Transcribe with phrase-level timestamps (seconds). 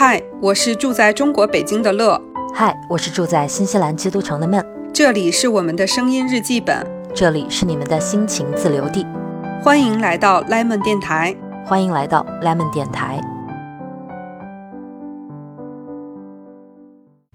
[0.00, 2.22] 嗨，我是住在中国北京的乐，
[2.54, 4.64] 嗨，我是住在新西兰基督城的闷，
[4.94, 9.04] 这里是我们的声音日记本，这里是你们的心情自留地，
[9.60, 11.34] 欢迎来到 Lemon 电台，
[11.66, 13.20] 欢迎来到 Lemon 电台。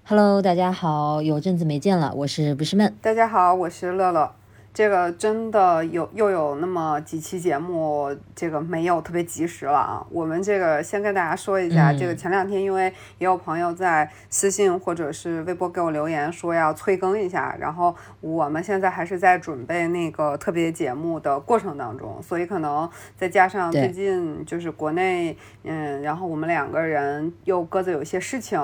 [0.07, 2.95] Hello，大家好，有阵子没见了，我是不是闷？
[3.01, 4.31] 大家好，我是乐乐。
[4.73, 10.07] 这个真的有又有那么几期节目，这个没有特别及时了啊。
[10.09, 12.85] 我们这个先跟大家说一下，这个前两天因为
[13.19, 28.59] 也有朋友在私信或者是微博给我留言说要催更一下，然后我们现在还是在准备那个特别节目的过程当中，所以可能再加上最近就是国内，嗯，然后我们两个人又各自有一些事情。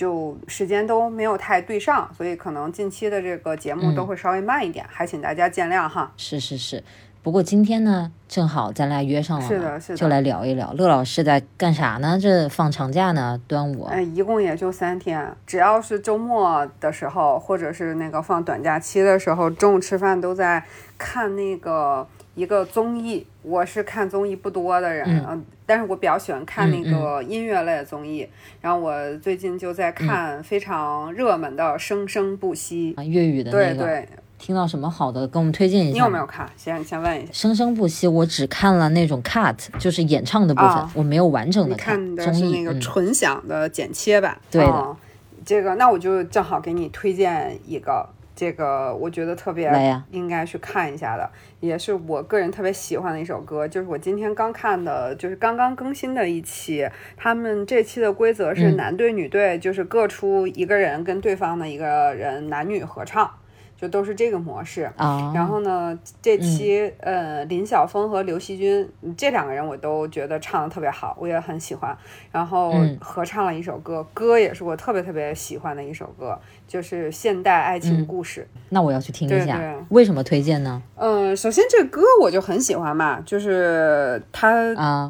[0.00, 6.10] 就时间都没有太对上，所以可能近期的这个节目都会稍微慢一点，还请大家见谅哈。
[6.16, 6.82] 是是是，
[7.22, 12.18] 不过今天呢，正好咱俩约上了，是的，是的，就来聊一聊乐老师在干啥呢？
[12.18, 20.64] 这放长假呢，端午，哎，一共也就三天，只要是周末的时候，或者是那个放短假期的时候，中午吃饭都在
[20.96, 22.08] 看那个。
[22.34, 28.26] 一个综艺，我是看综艺不多的人，嗯，但是我比较喜欢看那个音乐类的综艺。
[28.60, 33.74] 然后我最近就在看非常热门的《生生不息》啊粤语的那个。
[33.74, 34.08] 对对，
[34.38, 35.92] 听到什么好的，给我们推荐一下。
[35.92, 36.48] 你有没有看？
[36.56, 37.32] 先先问一下。
[37.36, 42.44] 《生生不息》，我只看了那种 cut，就是演唱的部分，我没有完整的看的是。
[42.46, 44.38] 那个纯享的剪切版。
[44.50, 44.96] 对的，
[45.44, 48.08] 这个那我就正好给你推荐一个。
[48.40, 49.70] 这个我觉得特别
[50.12, 56.88] 应该去看一下的，也是我个人特别喜欢的一首歌，就是我今天刚看的，就是刚刚更新的一期。
[57.18, 63.30] 他们这期的规则是男队女队，就是各出一个人跟对方的一个人男女合唱。
[63.76, 64.90] 就都是这个模式，
[65.34, 71.96] 然后呢，这期呃林晓峰和刘惜君这两个人我都觉得唱的特别好，我也很喜欢。
[72.30, 76.38] 然后合唱了一首歌，歌也是我特别特别喜欢的一首歌，
[76.70, 78.46] 就是现代爱情故事。
[78.68, 80.80] 那我要去听一下，为什么推荐呢？
[80.94, 84.54] 嗯，首先这歌我就很喜欢嘛，就是他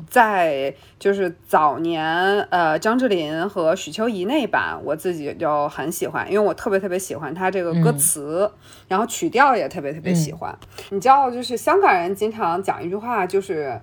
[0.09, 0.75] 在。
[0.99, 2.07] 就是早年，
[2.51, 8.51] 呃，张智霖和许秋怡那版，我自己就很喜欢，因为我特别特别喜欢他这个歌词，
[8.87, 10.55] 然后曲调也特别特别喜欢。
[10.91, 13.81] 你知道，就是香港人经常讲一句话，就是。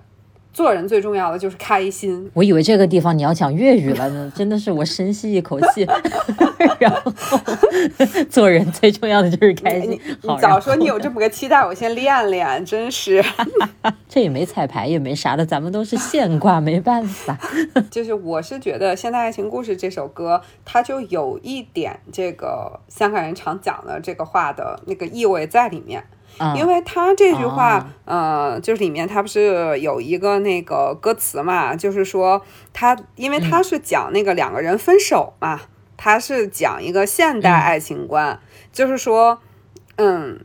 [0.58, 2.28] 做人最重要的就是开心。
[2.34, 5.86] 我以为这个地方你要讲粤语了呢，真的是我深吸一口气，
[6.80, 7.12] 然后
[8.28, 9.92] 做人最重要的就是开心。
[10.20, 12.66] 你早说你有这么个期待，我先练练。
[12.66, 13.24] 真是，
[14.08, 17.38] 这也没彩排，也没啥的，咱们都是现挂，没办法。
[17.88, 26.02] 就是我是觉得《现代爱情故事》这首歌，它就有一点这个香港人常讲的这个话的那个意味在里面。
[26.56, 32.40] 因为他这句话，呃，就是里面他不是有一个那个歌词嘛，就是说
[32.72, 35.60] 他，因为他是讲那个两个人分手嘛，
[35.96, 38.38] 他是讲一个现代爱情观，
[38.72, 39.40] 就是说，
[39.96, 40.38] 嗯，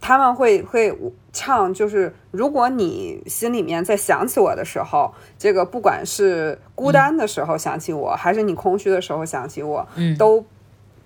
[0.00, 0.92] 他们会会
[1.32, 9.86] 唱，就是如果你心里面在想起我的时候，这个不管是孤单的时候想起我，还是你空虚的时候想起我，
[10.16, 10.44] 都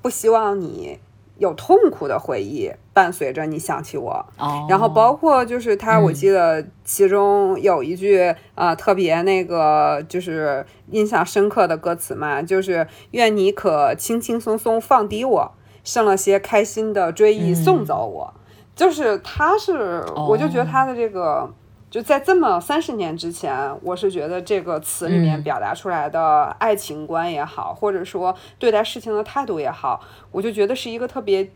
[0.00, 0.98] 不希望你。
[1.40, 4.24] 有痛苦的回忆伴随着你想起我，
[4.68, 15.52] 然后包括就是他，我记得其中有一句啊特别那个就是印象深刻的歌词嘛，就是愿你可轻轻松松放低我，
[15.82, 18.34] 剩了些开心的追忆送走我，
[18.76, 21.50] 就是他是，我就觉得他的这个。
[21.90, 30.00] 就在这么三十年之前，我是觉得这个词里面表达出来的爱情观也好，或者说对待事情的态度也好，
[30.30, 31.50] 我就觉得是一个特别，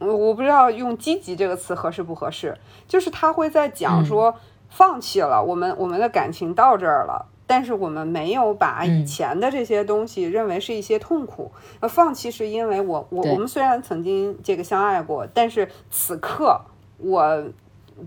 [0.00, 4.34] 我不知道用积极这个词合适不合适，就是他会在讲说
[4.68, 16.60] 放弃了我们我们的感情到这儿了，但是我们没有把以前的这些东西认为是一些痛苦，那放弃是因为我我我们虽然曾经这个相爱过，但是此刻
[16.96, 17.44] 我。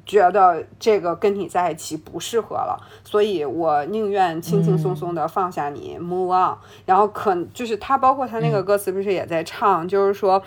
[0.06, 6.58] 觉得这个跟你在一起不适合了，所以我宁愿轻轻松松的放下你，move on。
[6.86, 10.42] 然后可就是他，包括他那个歌词不是也在唱，就是说，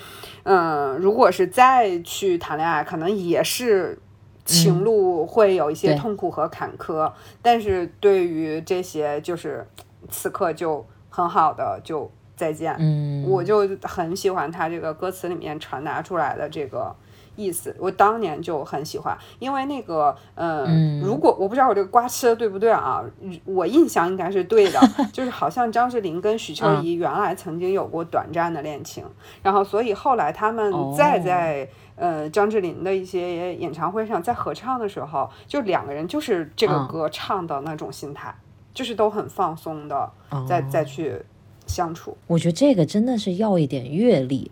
[0.44, 3.98] 嗯，如果是再去谈恋爱，可能也是
[4.44, 7.12] 情路会有一些痛苦和坎坷，
[7.42, 9.66] 但是对于这些，就是
[10.08, 12.74] 此刻就很好的就再见。
[12.78, 16.96] 嗯，我就很喜欢他这个歌词里面传达出来的这个。
[17.36, 23.02] 意思，我当年就很喜欢，因为那个，嗯，如果我不知道我这个瓜吃的对不对啊，
[23.44, 24.80] 我印象应该是对的，
[25.12, 29.04] 就是好像张智霖跟许秋怡原来曾经有过短暂的恋情，
[29.42, 38.34] 然后所以后来他们再在呃张智霖的一些演唱会上在合唱的时候，就两个人就是这个歌唱的那种心态，
[38.72, 40.10] 就是都很放松的，
[40.48, 41.20] 再再去
[41.66, 42.16] 相处。
[42.26, 44.50] 我觉得这个真的是要一点阅历。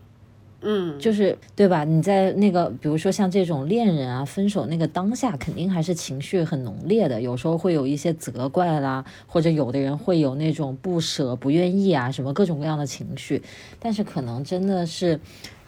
[0.63, 1.85] 嗯，就是对吧？
[1.85, 7.21] 你在那个，比如说像这种恋人啊，分手那个当下，肯定还是情绪很浓烈的。
[7.21, 13.43] 有时候会有一些责怪啦，或者有的人会有那种不舍、不愿意啊，什么各种各样的情绪。
[13.81, 15.19] 但是可能真的是，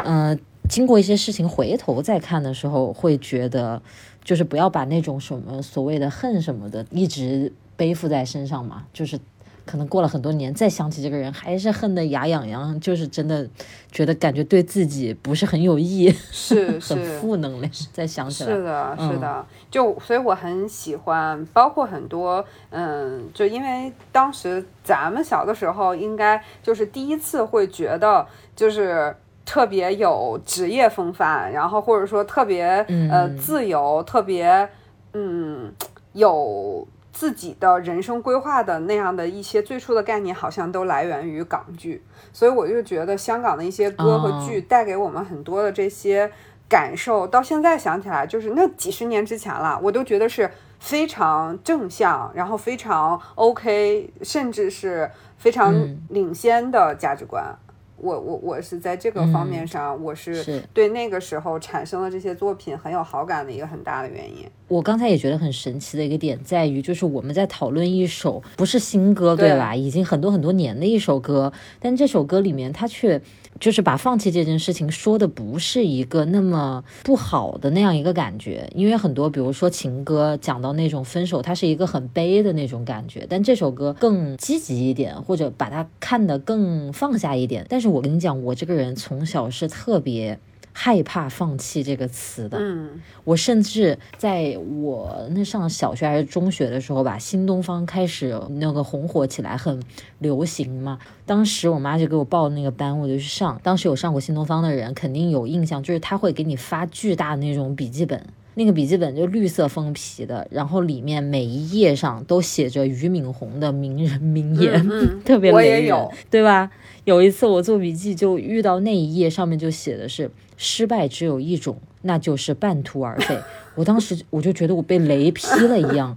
[0.04, 0.38] 嗯，
[0.68, 3.82] 经过一些事情回头再看的时候，会觉得，
[4.22, 9.18] 就是不要把那种什么所谓的恨什么的一直背负在身上嘛，就是。
[9.66, 13.48] 可能过了很多年，再想起这个人，还是恨得牙痒痒，就是真的
[13.90, 17.72] 觉得感觉对自己不是很有益， 是很负能量。
[17.92, 29.16] 再想起来，是的，是的，就所以我很喜欢，包括很多，嗯，就因为当时咱们小的时候，应该就是第一次会觉得，就是
[29.46, 32.66] 特别有职业风范，然后或者说特别
[33.10, 34.68] 呃自由，特别
[35.14, 35.72] 嗯
[36.12, 36.86] 有。
[37.14, 42.02] 自己的人生规划的那样的一些最初的概念，好像都来源于港剧，
[42.32, 46.28] 所以我就觉得香港的一些歌和剧带给我们很多的这些
[46.68, 50.50] 感受，到现在想起来，就是那几十年之前了，我都觉得是
[50.80, 55.08] 非常正向，然后非常 OK，甚至是
[55.38, 55.72] 非常
[56.08, 57.56] 领先的价值观。
[57.96, 64.46] 我我我是在这个方面上，我是对那个时候产生了这些作品很有好感的一个很大的原因。
[64.68, 69.74] 我刚才也觉得很神奇的一个点在于，就是我们在讨论一首不是新歌，对吧？
[69.74, 73.20] 已经很多很多年的一首歌，但这首歌里面它却。
[73.60, 87.64] 就是把放弃这件事情说的不是一个那么不好的那样一个感觉，因为很多比如说情歌讲到那种分手，它是一个很悲的那种感觉，但这首歌更积极一点，或者把它看得更放下一点。
[87.68, 90.38] 但是我跟你讲，我这个人从小是特别。
[90.76, 99.80] 害怕放弃这个词的，嗯，我甚至在我那上小学还是中学的时候吧，新东方开始那个红火起来，很
[100.18, 100.98] 流行嘛。
[101.24, 103.58] 当时我妈就给我报那个班，我就去上。
[103.62, 114.88] 当时有上过新东方的人肯定有印象，就是他会给你发巨大的那种笔记本，那个笔记本就绿色封皮的，然后里面每一页上都写着俞敏洪的名人名言，
[115.24, 116.70] 特别雷人，对吧？
[117.04, 120.30] 有一次我做笔记就遇到那一页，上面就写的是。
[120.56, 123.36] 失败只有一种，那就是半途而废。
[123.74, 126.16] 我当时我就觉得我被雷劈了一样，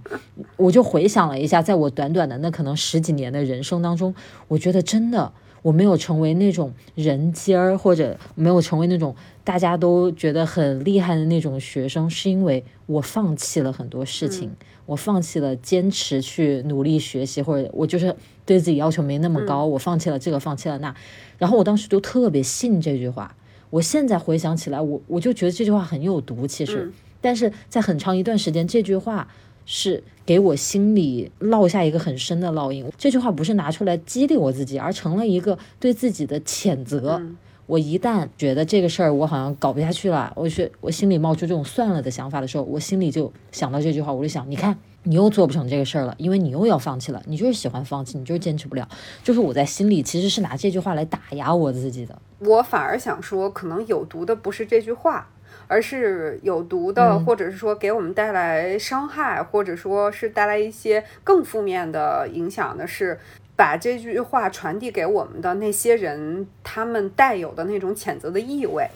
[0.56, 4.14] 我就回想了一下，在我短短的那可能十几年的人生当中，
[4.46, 5.32] 我觉得真的
[5.62, 9.14] 我没有成为那种人尖儿，或者没有成为那种
[9.44, 14.50] 大家都觉得很厉害的那种学生，是因为我放弃了很多事情，
[14.86, 18.14] 我放弃了坚持去努力学习，或者我就是
[18.46, 20.94] 对自己要求没那么高，我放弃了这个，放弃了那，
[21.38, 23.34] 然后我当时就特别信这句话。
[23.70, 26.90] 我现在回想起来，我我就觉得这句话很有毒，其实，
[27.20, 29.28] 但是在很长一段时间，这句话
[29.66, 32.84] 是给我心里烙下一个很深的烙印。
[32.98, 37.18] 这句话不是拿出来激励我自己，而成了一个对自己的谴责。
[37.64, 44.76] 我一旦觉得这个事儿我好像搞不下去了，我去我心里冒出这种算了的想法的时候，我心里就想到这句话，我就想，你看。
[45.04, 47.22] 你又做不成这个事儿了，因为你又要放弃了。
[47.26, 48.86] 你就是喜欢放弃，你就是坚持不了。
[49.22, 52.20] 就是我在心里其实是拿这句话来打压我自己的。
[52.40, 55.30] 我反而想说，可能有毒的不是这句话，
[55.66, 63.18] 而是有毒的，或者是说给我们带来伤害，或者说是带来一些更负面的影响的是，
[63.56, 68.88] 把这句话传递给我们的那些人，他们带有的那种谴责的意味。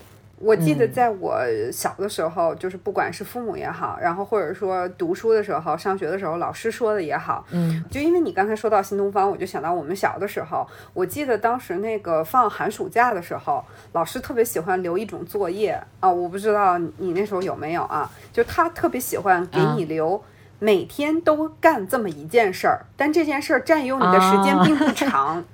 [0.42, 1.38] 我记得在我
[1.72, 20.20] 小的时候，就是不管是父母也好，然后或者说读书的时候、上学的时候，老师说的也好，嗯，就因为你刚才说到新东方，我就想到我们小的时候，我记得当时那个放寒暑假的时候，老师特别喜欢留一种作业啊，我不知道你那时候有没有啊，就他特别喜欢给你留
[20.58, 25.44] 每天都干这么一件事儿，但这件事儿占用你的时间并不长，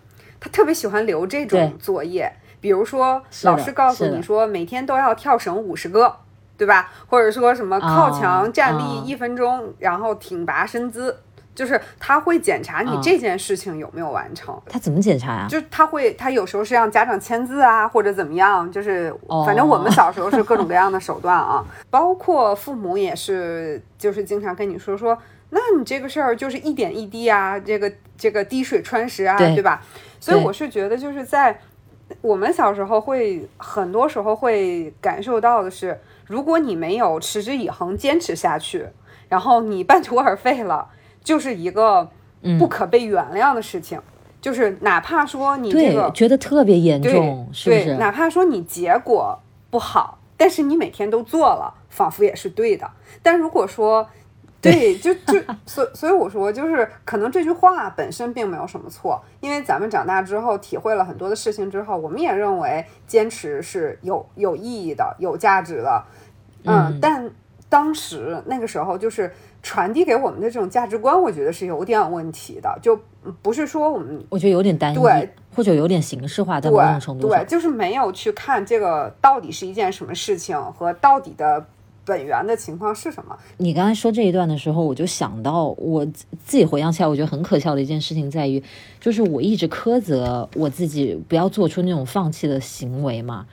[0.41, 2.33] 他特别喜欢留这种作业。
[2.61, 6.15] 比如说，老师告诉你说每天都要跳绳五十个，
[6.57, 6.91] 对吧？
[7.07, 11.17] 或者说什么靠墙站立一分钟，然后挺拔身姿，
[11.55, 14.61] 就是他会检查你这件事情有没有完成。
[14.69, 15.47] 他怎么检查呀？
[15.49, 18.71] 就他会，他有时候是让家长签字啊，或者怎么样。
[18.73, 19.15] 就是
[19.47, 25.17] 反正我们小时候是各种各样的手段啊，包括父母也是，就是经常跟你说说，
[25.51, 29.81] 那你这个事儿就是一点一滴啊，这个这个滴水穿石啊，对吧？
[30.19, 31.61] 所以我是觉得就是在。
[32.21, 38.87] 我们小时候会很多时候会感受到的是，如果你没有持之以恒坚持下去，
[39.29, 40.89] 然后你半途而废了，
[41.23, 42.09] 就是一个
[42.59, 44.01] 不可被原谅的事情。
[44.41, 47.97] 就是哪怕说你这个觉得特别严重，是不是？
[47.97, 49.39] 哪怕说你结果
[49.69, 52.89] 不好，但是你每天都做了，仿佛也是对的。
[53.21, 54.09] 但如果说
[54.63, 66.03] 对，就就所所以我说，就是可能这句话本身并没有什么错，因为咱们长大之后体会了很多的事情之后，我们也认为坚持是有有意义的、有价值的。
[66.65, 67.31] 嗯，但
[67.69, 72.99] 当时那个时候就是传递给我们的这种价值观，我觉得是有点问题的，就
[73.41, 81.65] 不是说我们我觉得有点单一，对，或者有点形式化，在某种程度上，对，就是没有去看这个到底是一件什么事情和到底的。
[82.09, 83.37] 本源的情况是什么？
[83.59, 88.63] 你刚才说这一段的时候，我就想到我自己回想起来，我觉得很可笑的一件事情在于，
[88.99, 93.47] 就是我一直苛责我自己不要做出那种放弃的行为嘛。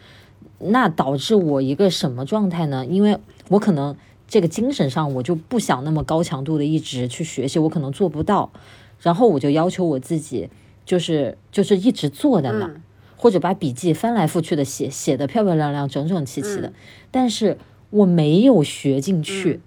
[0.60, 2.86] 那导致我一个什么状态呢？
[2.86, 3.18] 因为
[3.50, 8.50] 我可能这个精神上我就不想那么高强度的一直去学习，我可能做不到。
[9.02, 10.50] 然后我就要求我自己，
[10.86, 12.72] 就是就是一直坐在那，
[13.18, 16.72] 或者把笔记翻来覆去的写，写的漂漂亮亮、整整齐齐的。
[17.12, 17.58] 但是。
[17.96, 19.62] 我没有学进去，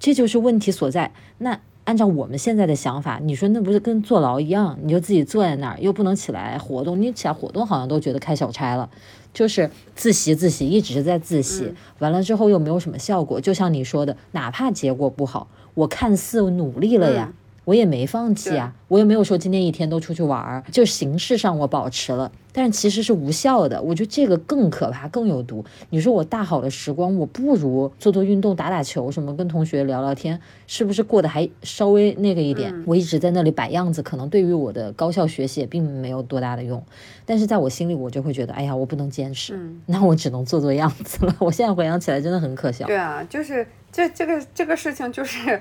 [0.00, 1.12] 这就是问题所在。
[1.38, 4.76] 那按照我们现在的想法，你说那不是跟坐牢一样？
[4.82, 7.00] 你就自己坐在那儿，又不能起来活动。
[7.00, 8.90] 你起来活动，好像都觉得开小差了。
[9.32, 13.40] 就是自习自习，一直是在自习，完了之后又没有什么效果。
[13.40, 17.32] 就像你说的，哪怕结果不好，我看似努力了呀。
[17.64, 23.80] 我也没放弃啊，我也没有说今天一天都出去玩儿，就形式上我保持了，但是其实是无效的。
[23.80, 25.64] 我觉得这个更可怕，更有毒。
[25.90, 32.82] 你说我大好的时光，我不如做做运动、打打球什么，跟同学聊聊天，是不是过得还稍微那个一点？
[32.84, 36.82] 我一直在那里摆样子，可能对于我的高效学习也并没有多大的用。
[37.24, 41.36] 但是在我心里，我就会觉得，哎呀，我不能坚持，那我只能做做样子了。
[41.38, 42.84] 我现在回想起来，真的很可笑。
[42.88, 45.60] 对啊，就是这这个这个事情就是。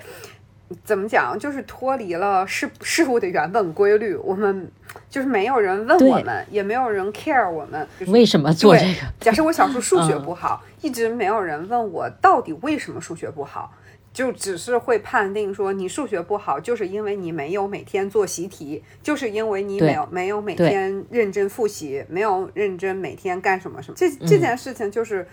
[0.84, 1.38] 怎么讲？
[1.40, 4.70] 就是脱离了事事物的原本规律，我们
[5.10, 9.02] 就是没有人问我们，也没有人 care 我们为什么做这个。
[9.20, 13.74] 假设我小时候数学不好， 一直没有人问我到底为什么数学不好，
[14.12, 23.96] 就只是会判定说你数学不好，就是因为你没有每天做习题，就是因为你没有没有每天认真复习，没有认真每天干什么什么。
[23.98, 25.26] 这这件事情就是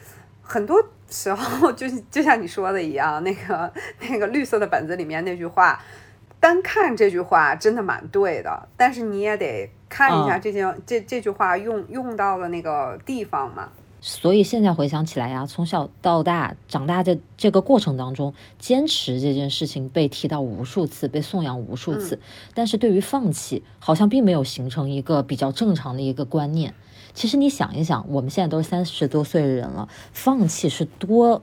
[0.44, 0.80] 很多。
[1.06, 3.72] 时候就是就像你说的一样，那个
[4.10, 5.80] 那个绿色的本子里面那句话，
[6.40, 13.68] 单看这句话真的蛮对的，但是你也得看一下这些这这句话用用到的那个地方嘛。
[14.00, 22.18] 所以现在回想起来呀，从小到大长大的这个过程当中，坚持这件事情被提到无数次，被颂扬无数次，
[22.54, 26.74] 但是对于放弃，好像并没有形成一个比较正常的一个观念。
[27.14, 31.40] 其实你想一想，我们现在都是三十多岁的人了，放弃是多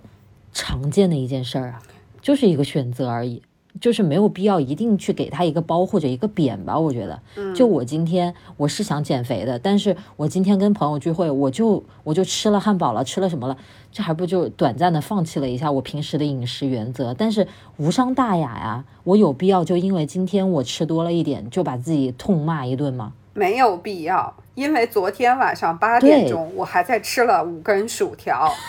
[0.53, 1.81] 常见的一件事儿啊，
[2.21, 3.41] 就是一个选择而已，
[3.79, 6.77] 就是没有必要一定去给他一个包或者一个贬吧。
[6.77, 7.21] 我觉得，
[7.55, 13.57] 就我今天我是想减肥的，但是我今天跟朋友聚会，我就我就吃了汉堡了，吃了什么了，
[13.93, 17.47] 这还不就短暂的放弃了一下我平时的饮食原则，但是
[17.77, 18.83] 无伤大雅呀。
[19.05, 23.13] 我有必要就因为今天我吃多了一点，就把自己痛骂一顿吗？
[23.33, 24.35] 没有必要。
[24.55, 28.51] 因为昨天晚上八点钟，我还在吃了五根薯条。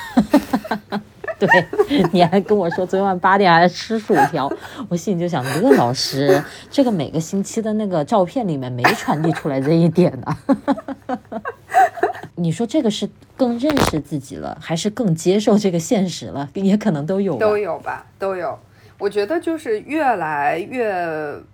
[1.38, 1.48] 对，
[2.12, 4.48] 你还跟我说昨天晚八点还在吃薯条，
[4.88, 10.36] 我心里就想，乐老师，这个每个星期的那个照片里面没传递出来这一点呢。
[12.36, 16.48] 你说这个是更认识自己了，还是更接受这个现实了？
[16.54, 18.56] 也可能都有，都有吧，都有。
[19.02, 20.94] 我觉得就是越来越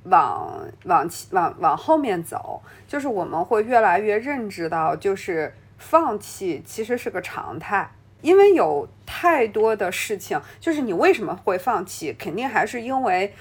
[0.05, 7.90] 往往往往后面走，就是我们会越来越认知到，就是放弃其实是个常态，
[8.21, 13.33] 因为有太多的事情，就是你为什么会放弃，肯定还是因为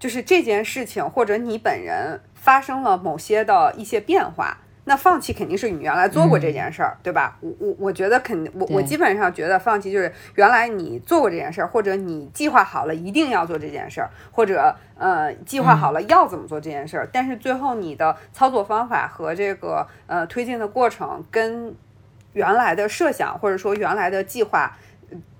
[0.00, 4.58] 就是这件事情或者你本人发生了某些的一些变化。
[4.84, 7.36] 那放弃肯定是你原来做过这件事儿，对吧？
[7.40, 21.72] 我我我觉得肯我我基本上觉得放弃就是原来你做过这件事儿，或者你计划好了一定要做这件事儿，或者呃计划好了要怎么做这件事儿，但是最后你的操作方法和这个呃推进的过程跟
[22.32, 24.76] 原来的设想或者说原来的计划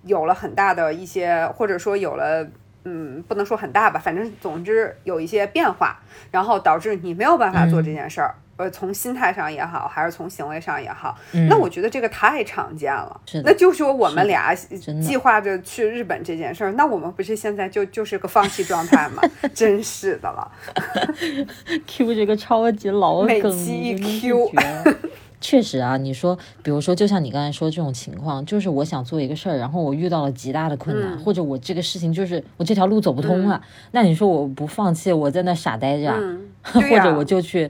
[0.04, 2.46] 有了很大的一些，或者说有了
[2.84, 5.98] 嗯不能说很大吧，反正总之有一些变化，
[6.30, 8.36] 然后导致你没有办法做这件事儿。
[8.58, 11.16] 呃，从心态上也好，还是从行为上也好，
[11.48, 13.20] 那我觉得这个太常见了。
[13.26, 19.22] 是那就说我们俩计划着去日本这件事儿，那我们不是现在就就是个放弃状态吗？
[19.54, 20.52] 真是的了。
[21.86, 24.50] Q 这个超级老梗，一 Q。
[25.40, 36.14] 确实啊，你说，比如说，就像你刚才说这种情况，就是我想做一个事儿，然后我遇到了极大的困难，或者我这个事情就是我这条路走不通了，那你说我不放弃，我在那傻呆着，
[36.62, 37.68] 或者我就去。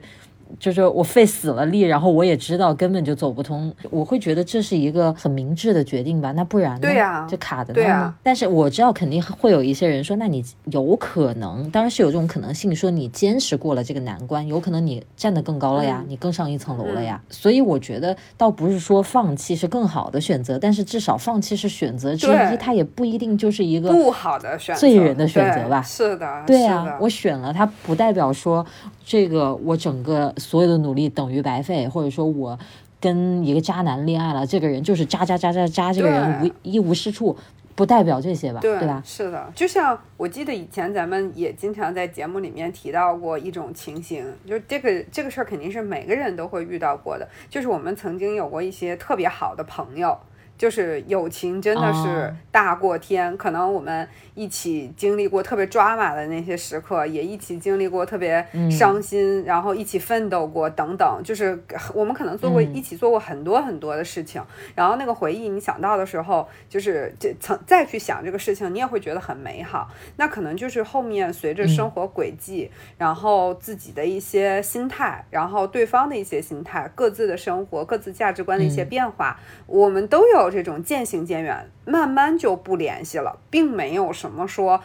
[0.59, 6.31] 就是我费死了力，然后我也知道根本就走不通，我会觉得这是一个很明智的决定吧？
[6.33, 6.79] 那不然呢？
[6.81, 8.15] 对呀，就卡在那儿吗？
[8.23, 17.21] 但是我知道肯定会有一些人说，那你有可能，当然是有这种可能性，说你坚持过了这个难关，有可能你站得更高了呀，你更上一层楼了呀。
[17.29, 25.81] 所以我觉得倒不是说放弃是更好的选择，但是至少放弃是选择之一，它也不一定就是一个不好的选择罪人的选择吧？
[25.81, 28.65] 是的，对啊，我选了它，不代表说
[29.05, 32.59] 这个我整个所有的努力等于白费，或者说我
[32.99, 37.35] 跟一个渣男恋爱了，这个人就是渣渣渣渣渣，这个人无一无是处。
[37.75, 39.01] 不代表这些吧，对吧？
[39.03, 50.15] 是的，就像我记得以前咱们也经常在节目里面提到过一种情形，就是这个这个事儿肯定是每个人都会遇到过的，就是我们曾经有过一些特别好的朋友。
[50.63, 61.21] 就是友情真的是大过天，可能我们一起经历过特别抓马的那些时刻，也一起经历过特别伤心，然后一起奋斗过等等。
[61.21, 61.61] 就是
[61.93, 64.41] 我们可能做过一起做过很多很多的事情，
[64.73, 69.89] 然后那个回忆你想到的时候，就是这曾再去想这个事情，你也会觉得很美好。
[70.15, 80.52] 那可能就是后面随着生活轨迹，然后自己的一些心态，然后对方的一些心态，各自的生活、各自价值观的一些变化，我们都有。
[80.53, 84.81] 这种渐行渐远，慢慢就不联系了，并没有什么说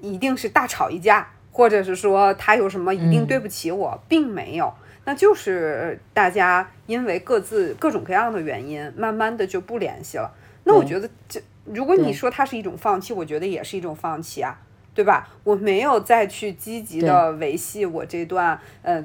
[0.00, 4.72] 一定是大吵一架，或者是说他有什么一定对不起我，并没有，
[5.04, 10.34] 那就是大家因为各自各种各样的原因，慢慢的就不联系了。
[10.64, 14.58] 那我觉得这，如果你说它是一种放弃，我觉得也是一种放弃啊，
[14.94, 15.28] 对吧？
[15.44, 19.04] 我没有再去积极的维系我这段呃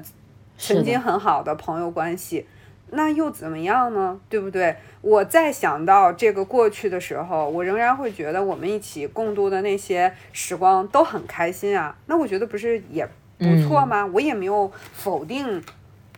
[0.58, 2.46] 曾经很好的朋友关系。
[2.90, 4.18] 那又怎么样呢？
[4.28, 4.76] 对不对？
[5.00, 11.96] 我再想到这个过去的时候，我仍然会觉得我们一起共度的那些时光都很开心啊。
[12.06, 13.06] 那我觉得不是也
[13.38, 14.06] 不错吗？
[14.06, 15.62] 我也没有否定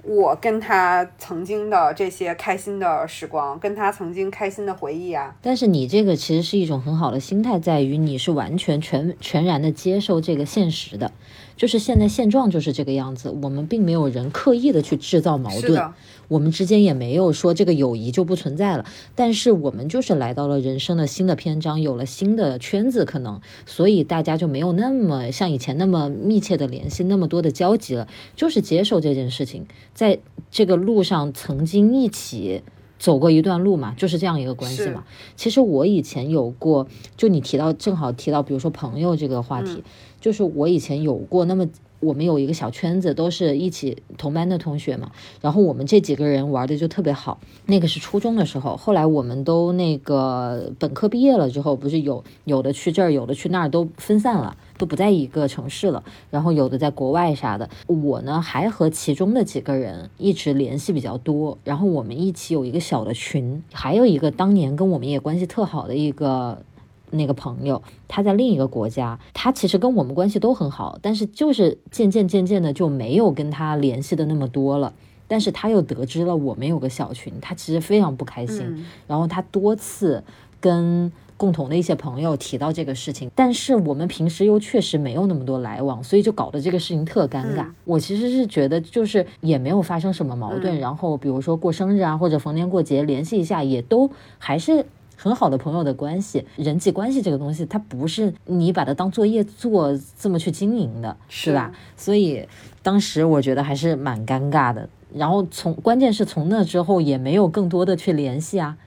[0.05, 5.35] 我跟他曾经的这些开心的时光，跟他曾经开心的回忆啊。
[5.43, 11.13] 但是你这个其实是一种很好的心态，在于你是完全全全然的接受这个现实的。
[11.57, 15.93] 就是现在现状就是这个样子，我们并没有人刻意的去制造矛盾，
[16.29, 18.85] 我们之间也没有说这个友谊就不存在了。
[19.15, 28.07] 但是我们就是来到了人生的新的篇章，有了新的圈子，可能所以大家就没有那么像以前那么密切的联系，那么多的交集了。
[28.37, 32.63] 就是接受这件事情，在这个路上曾经一起
[32.99, 35.05] 走过一段路嘛，就是这样一个关系嘛。
[35.37, 36.87] 其实我以前有过，
[37.17, 39.83] 就你提到正好提到，比如说朋友这个话题。
[40.21, 41.69] 就是我以前有过，那么
[42.01, 45.11] 我们有一个小圈子，都是一起同班的同学嘛。
[45.41, 47.39] 然后我们这几个人玩的就特别好。
[47.67, 56.03] 那个是初中的时候，后来我们都那个本科毕业了之后，不是有有的去这儿，有的去那儿，都分散了，都不在一个城市了。
[56.31, 57.69] 然后有的在国外啥的。
[57.87, 61.59] 我呢还和其中的几个人一直联系比较多。
[61.65, 66.63] 然后我们一起有一个小的群，还有一个当年跟我们也关系特好的一个。
[67.11, 74.93] 那个朋友，他在另一个国家，他其实跟我们关系都很好，但是就是渐渐渐渐的就没有跟他联系的那么多了。
[75.31, 78.87] 但是他又得知了我们有个小群，他其实非常不开心。
[79.07, 80.25] 然后他多次
[80.59, 87.67] 跟共同的一些朋友提到这个事情，但是我们平时又确实没有那么多来往，所以就搞得这个事情特尴尬。
[87.85, 90.81] 我其实是觉得，就是也没有发生什么矛盾。
[90.81, 94.87] 然后比如说过生日啊，或者逢年过节联系一下，也都还是。
[95.21, 101.73] 很好的朋友的关系，人际关系这个东西，它不是你把它当作业做这么去经营的，是吧？
[101.97, 102.49] 所以
[102.85, 104.89] 当时我觉得还是蛮尴尬的。
[105.13, 108.79] 然后从关键是从那之后也没有更多的去联系啊，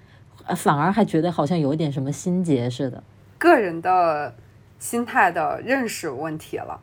[0.55, 3.03] 反而还觉得好像有点什么心结似的。
[3.37, 4.33] 个人的
[4.79, 6.79] 心态的认识问题了，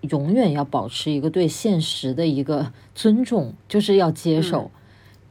[0.00, 4.70] 永远要保持一个对现实的一个尊重，就是要接受。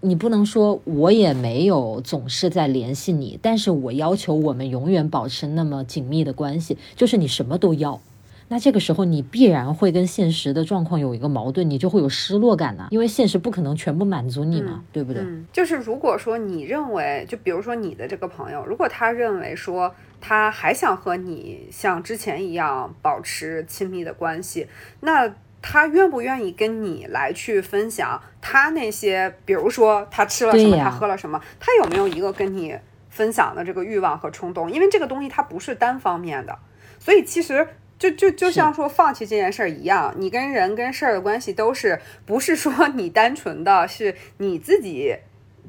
[0.07, 7.99] 你不能说我也没有总是在联系你，但是我要求我们永远保持那么紧密的关系，就是你什么都要，
[8.47, 15.21] 那这个时候你必然会跟现实的状况有一个矛盾，你就会有失落感呐，因为现实不可能全部满足你嘛，对不对？
[15.51, 24.67] 就是如果说你认为，就比如说你的这个朋友，如果他认为说他还想和你像之前一样保持亲密的关系，
[25.01, 25.33] 那。
[25.61, 32.77] 他愿不愿意跟你来去分享他那些，比如说他吃了什么，他喝了什么，他有没有一个跟你
[33.09, 34.71] 分享的这个欲望和冲动？
[34.71, 36.57] 因为这个东西它不是单方面的，
[36.99, 37.67] 所以其实
[37.97, 45.15] 就就就像说放弃这件事儿一样，你跟人跟事儿的关系都是不是说你单纯的是你自己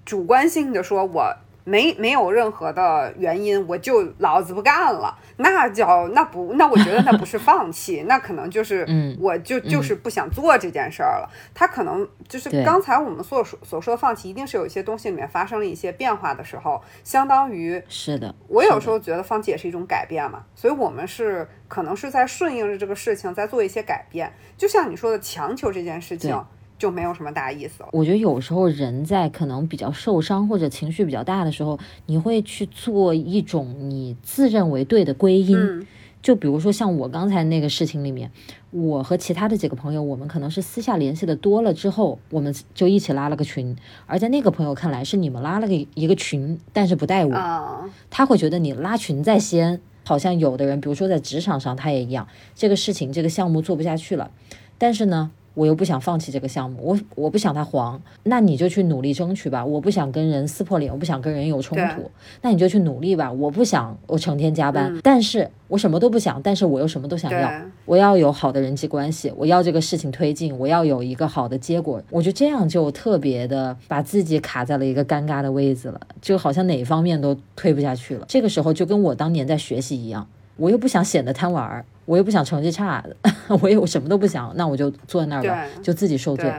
[0.05, 1.37] 主观性的说我。
[1.68, 8.87] 没没有任何的原因，我就老子不干了，那叫那不那我觉得那不是 放弃，那可能就是
[9.20, 11.28] 我就就是不想做这件事儿了。
[11.54, 18.35] 他可能就是刚才我们所说所说的放弃，一定是有一些东西里面发生了一些变化的时候，相当于是的。
[18.48, 26.35] 我有时候觉得放弃也是一种改变嘛，所以我们是可能是在顺应着这个事情在做一些改变，就像你说的强求这件事情。
[26.79, 27.88] 就没有什么大意思了。
[27.93, 35.87] 我觉得有时候人在可能比较受伤或者情绪比较大的时候，你会去做一种你自认为对的归因。
[36.21, 38.31] 就比如说像我刚才那个事情里面，
[38.73, 43.77] 我和其他的几个朋友，我们可能是私下联系的多了之后，我们就一起拉了个群。
[44.07, 47.91] 而在那个朋友看来，是你们拉了个一个群，但是不带我。
[48.11, 49.81] 他会觉得你拉群在先。
[50.05, 54.31] 好像有的人，比如说在职场上，他也一样，这个事情这个项目做不下去了，
[54.77, 55.31] 但是呢。
[55.59, 59.64] 我又不想放弃这个项目，我我不想它黄，那你就去努力争取吧。
[59.64, 62.09] 我不想跟人撕破脸，我不想跟人有冲突，
[62.42, 63.33] 那你就去努力吧。
[63.33, 67.51] 我不想我成天加班，但是我什么都不想，但是我又什么都想要。
[67.85, 72.01] 我要有好的人际关系，我要这个事情推进，我要有一个好的结果。
[72.11, 78.25] 我就这样就特别的把自己卡在了一个尴尬的位置了，就好像哪方面都推不下去了。
[78.29, 80.29] 这个时候就跟我当年在学习一样。
[80.59, 83.03] 我又不想显得贪玩儿，我又不想成绩差，
[83.62, 86.53] 我也我什么都不想，那我就坐在那儿吧，就自己受罪。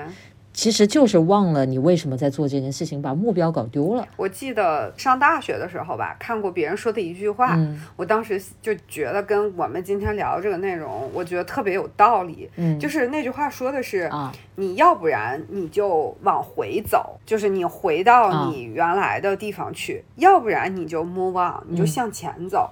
[0.52, 4.06] 其实就是忘了你为什么在做这件事情，把目标搞丢了。
[4.18, 7.58] 我记得上大学的时候吧，看过别人说的一句话，
[7.96, 12.50] 我当时就觉得跟我们今天聊这个内容，我觉得特别有道理。
[12.58, 22.70] 嗯，就是那句话说的是，啊你要不然你就往回走，就是你回到你原来的地方去；要不然你就 move on，你就向前走。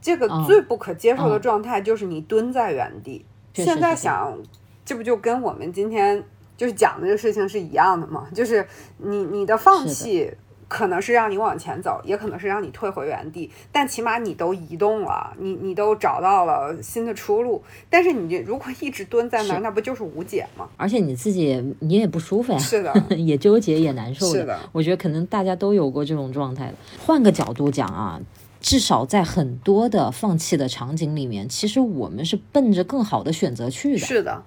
[0.00, 3.24] 这个最不可接受的状态就是你蹲在原地。
[3.54, 4.38] 现在想，
[4.84, 6.22] 这不就跟我们今天
[6.56, 8.28] 就是讲的这个事情是一样的吗？
[8.34, 8.66] 就是
[8.98, 10.32] 你你的放弃。
[10.70, 17.60] 可能是让你往前走，也可能是让你退回原地，但起码你都移动了，你你都找到了新的出路。
[17.90, 20.68] 但是你如果一直蹲在那儿，那不就是无解吗？
[20.76, 24.32] 而且你自己你也不舒服呀，是的， 也纠结也难受的。
[24.32, 26.72] 是的，我觉得可能大家都有过这种状态。
[27.04, 28.20] 换个角度讲啊。
[28.60, 33.98] 至少在很多的放弃的场景里面，其实我们是奔着更好的选择去的。
[33.98, 34.42] 是的，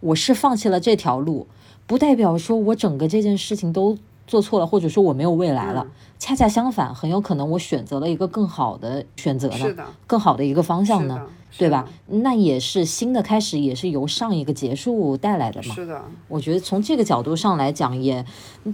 [0.00, 1.46] 我是放弃了这条路，
[1.86, 5.86] 不代表说我整个这件事情都做错了，或者说我没有未来了。
[6.18, 11.26] 恰恰相反，很有可能我选择了一个更好的选择呢，更好的一个方向呢。
[11.58, 11.88] 对吧？
[12.06, 15.74] 那也是新的开始，也是由上一个结束带来的嘛。
[15.74, 18.24] 是的，我觉得从这个角度上来讲，也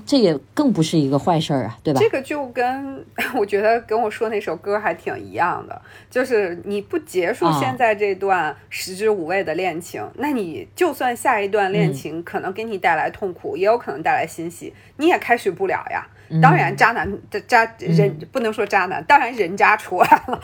[0.04, 2.00] 这也更不是一个坏事儿啊，对吧？
[2.00, 3.04] 这个就跟
[3.36, 16.06] 我觉得跟我说那首歌还挺一样的，就是你不结束现在这段食之无味的恋情，那你就算下一段恋情可能给你带来痛苦，也有可能带来欣喜，你也开始不了呀。
[16.40, 20.40] 当然，渣男的渣人不能说渣男，当然人渣除外了。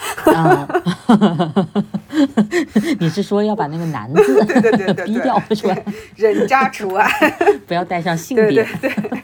[2.99, 5.83] 你是说要把那个男字对对对对 逼掉出来？
[6.17, 7.09] 人渣除外，
[7.67, 8.65] 不要带上性别。
[8.65, 9.23] 对对对。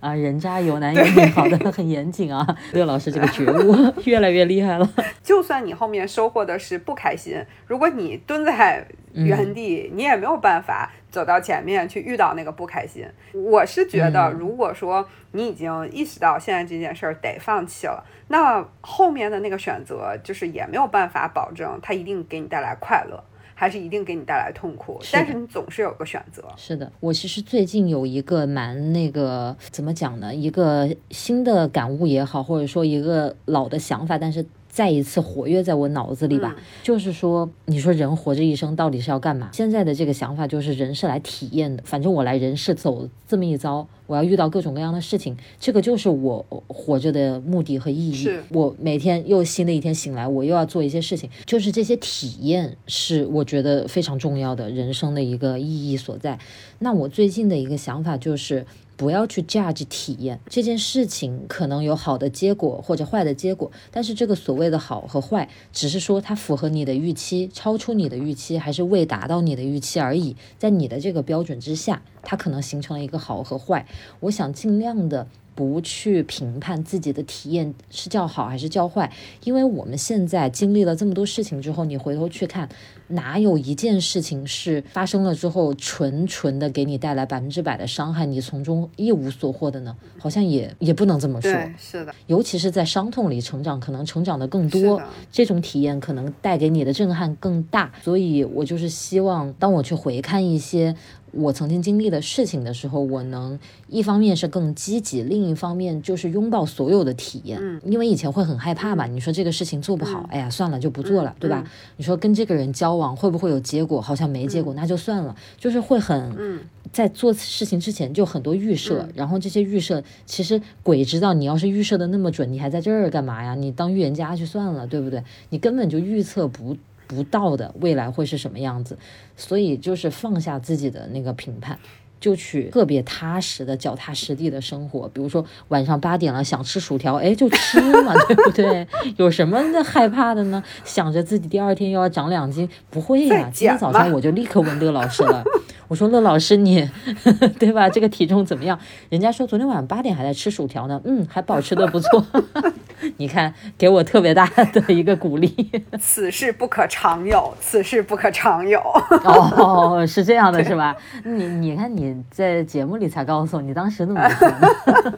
[0.00, 2.46] 啊，人渣有男有女，好的很严谨啊。
[2.72, 4.88] 乐老师这个觉悟越来越厉害了。
[5.22, 13.06] 就算你后面收获的是不开心，如果你蹲在原地，你也没有办法走到前面去遇到那个不开心。
[13.32, 23.22] 我是觉得，如果说你已经意识到现在这件事儿得放弃了，那后面的那个选择就是也没有办法保证它一定给你带来快乐。
[23.52, 26.42] 还是一定给你带来痛苦，但是你总是有个选择。
[26.56, 30.34] 是的，我其实最近有一个蛮那个怎么讲呢？
[30.34, 34.46] 一个新的感悟也好，或者说一个老的想法，但是。
[34.70, 39.50] 再一次活跃在我脑子里吧，就是说，你说人活着一生到底是要干嘛？
[39.52, 41.82] 现在的这个想法就是，人是来体验的。
[41.84, 48.30] 反正我来人世走这么一遭，我要遇到各种各样的事情，这个就是我活着的目的和意义。
[48.50, 56.38] 我每天又新的一天醒来，我又要做一些事情，就是这些体验是我觉得非常重要的人生的一个意义所在。
[56.78, 58.64] 那我最近的一个想法就是。
[59.00, 70.36] 不要去 judge 体验这件事情，可能有好的结果或者坏的结果，但是这个所谓的好和坏，只是说它符合你的预期，超出你的预期，还是未达到你的预期而已。
[70.58, 73.86] 在你的这个标准之下，它可能形成了一个好和坏。
[74.20, 75.26] 我想尽量的。
[75.60, 79.12] 不去评判自己的体验是叫好还是叫坏，
[79.44, 82.66] 因为我们现在经历了这么多事情之后，你回头去看，
[83.08, 89.94] 哪有一件事情是发生了之后纯纯的给你带来百分之百的伤害，你从中一无所获的呢？
[90.18, 91.52] 好像也也不能这么说。
[91.76, 94.98] 是的，尤其是在伤痛里成长，可能成长的更多，
[95.30, 97.92] 这种体验可能带给你的震撼更大。
[98.02, 100.96] 所以我就是希望，当我去回看一些。
[101.32, 107.58] 我曾经经历的事情的时候，我能一方面是更积极，另一方面就是拥抱所有的体验。
[107.60, 111.64] 嗯，因为以前会很害怕嘛，你说这个事情做不好，哎呀，算了就不做了，对吧？
[111.96, 114.00] 你说跟这个人交往会不会有结果？
[114.00, 116.60] 好像没结果，那就算了，就是会很
[116.92, 123.54] 在做事情之前就很多预设，然后这些预设其实鬼知道，你要是预设的那么准，你还在这儿干嘛呀？
[123.54, 125.22] 你当预言家去算了，对不对？
[125.50, 126.76] 你根本就预测不。
[127.10, 128.96] 不到的未来会是什么样子，
[129.36, 131.76] 所以就是放下自己的那个评判，
[132.20, 135.08] 就去特别踏实的、脚踏实地的生活。
[135.08, 138.86] 比如说晚上八点了想吃薯条，哎，就吃嘛， 对不对？
[139.16, 140.62] 有什么害怕的呢？
[140.84, 143.50] 想着自己第二天又要长两斤，不会呀。
[143.52, 145.42] 今天早上我就立刻问乐老师了。
[145.90, 146.88] 我说乐老师，你
[147.58, 147.90] 对吧？
[147.90, 148.78] 这个体重怎么样？
[149.08, 152.24] 人家说昨天晚上八点还在吃薯条呢，嗯，还保持的不错。
[153.16, 155.68] 你看，给我特别大的一个鼓励。
[155.98, 158.80] 此事不可常有，此事不可常有。
[159.24, 160.94] 哦，是这样的，是吧？
[161.24, 164.48] 你你看你在节目里才告诉我，你当时那么说，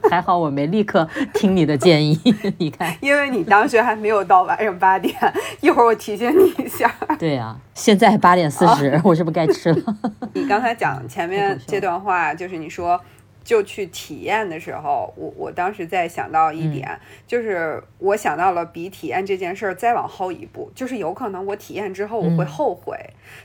[0.09, 2.19] 还好我没立刻听你的建议。
[2.57, 5.15] 你看，因为你当时还没有到晚上八点，
[5.61, 6.91] 一会儿我提醒你一下。
[7.19, 9.97] 对呀，现在八点四十，我是不是该吃了？
[10.33, 10.62] 你刚。
[10.63, 13.01] 他讲前面这段话，就是你说
[13.43, 22.97] 就去体验的时候，我我当时在想到一点，就是我想到了比体验这件事儿再往后一步，就是有可能我体验之后我会后悔，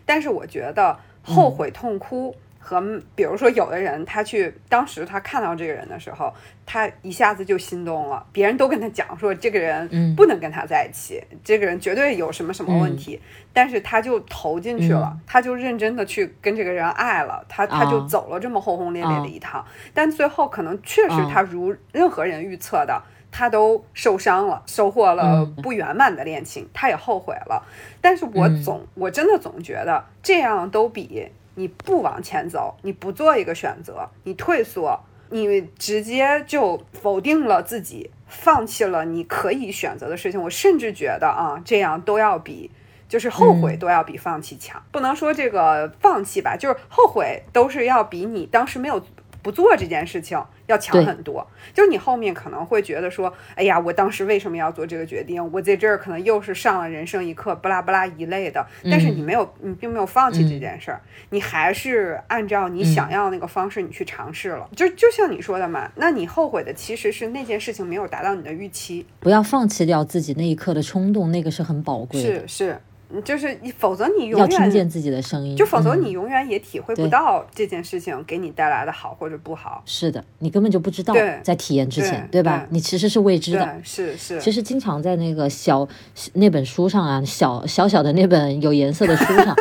[0.06, 2.36] 但是我觉得后悔痛哭。
[2.68, 2.84] 和
[3.16, 6.34] 比如说，有的人他去当时他看到这个人的时候，
[6.66, 8.26] 他一下子就心动了。
[8.34, 13.22] 别人都跟他讲说，这个人不能跟他在一起，这个人绝对有什么什么问题。
[13.54, 19.66] 但是他就投进去了，他就认真的去跟这个人爱了，他他就走了这么轰轰烈烈的一趟。
[19.94, 23.02] 但最后可能确实他如任何人预测的，
[23.32, 27.66] 他都受伤了，收获了不圆满的恋情，他也后悔了。
[28.02, 31.30] 但是我总我真的总觉得这样都比。
[31.58, 40.40] 你不往前走，你不做一个选择，你退缩，你直接就否定了自己，放弃了你可以选择的事情。
[40.42, 42.70] 我甚至觉得啊，这样都要比
[43.10, 44.82] 就是后悔都要比放弃强。
[44.92, 49.02] 不能说这个放弃吧，就是后悔都是要比你当时没有
[49.42, 50.42] 不做这件事情。
[50.68, 55.42] 要强很多，就是你后面可能会觉得说，哎呀，我当时为什么要做这个决定？
[55.54, 58.68] 我在这儿可能又是上了人生一课，巴拉巴拉一类的。
[58.84, 64.70] 但是你没有，你并没有放弃这件事儿，你还是按照你想要那个方式你去尝试了。
[64.76, 69.06] 就就像你说的嘛，那你后悔的其实是那件事情没有达到你的预期。
[69.22, 72.28] 不要放弃掉自己那一刻的冲动，那个是很宝贵的。
[72.28, 72.82] 是是。
[73.24, 79.82] 就是你，否则你永远要听见自己的声音，就否则你永远也体会不到这件事情给你带来的好或者不好。
[79.86, 82.68] 是的，你根本就不知道，在体验之前，对吧？
[82.70, 83.76] 你其实是未知的。
[83.84, 84.40] 是是。
[84.42, 85.88] 其实经常在那个小
[86.34, 89.56] 那本书上啊，小小小的那本有颜色的书上。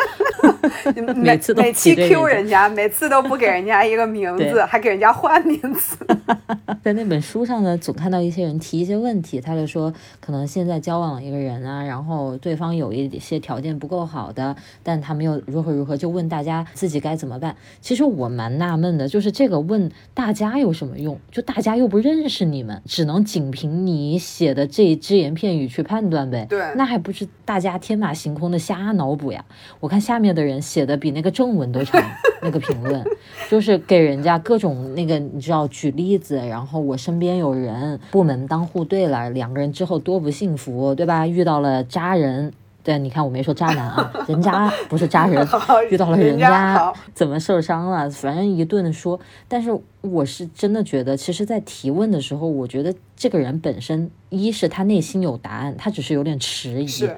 [1.17, 5.97] 每次每期 Q 人家，每次都不给人家一个名字，还给人家换名字。
[6.83, 14.55] 在那本书上呢，总看到一些人提一些问题，他就说，可能现在交往了一个人啊，然后对方有一些条件不够好的，
[14.85, 17.57] 但他们又如何如何，就问大家自己该怎么办。
[17.81, 21.19] 其实我蛮纳闷的，就是这个问大家有什么用？
[21.33, 26.47] 就大家又不认识你们，只能仅凭你写的这只言片语去判断呗。
[26.49, 29.45] 对，那还不是大家天马行空的瞎脑补呀？
[29.81, 30.63] 我看下面的人。
[30.67, 32.03] 写的比那个正文都长，
[32.43, 33.05] 那个评论
[33.49, 41.25] 就是给人家各种那个你知道举例子，然后我身边有人不门当户对了，两个人之后多不幸福，对吧？
[41.25, 45.47] 遇到了渣人，对，你看我没说渣男啊，人渣不是渣人，
[45.89, 49.21] 遇到了人家怎么受伤了，反正一顿说。
[49.47, 49.71] 但是
[50.01, 57.09] 我是真的觉得，其实，在提问的时候，我觉得这个人本身，一是他内心有答案，他只是有点迟疑。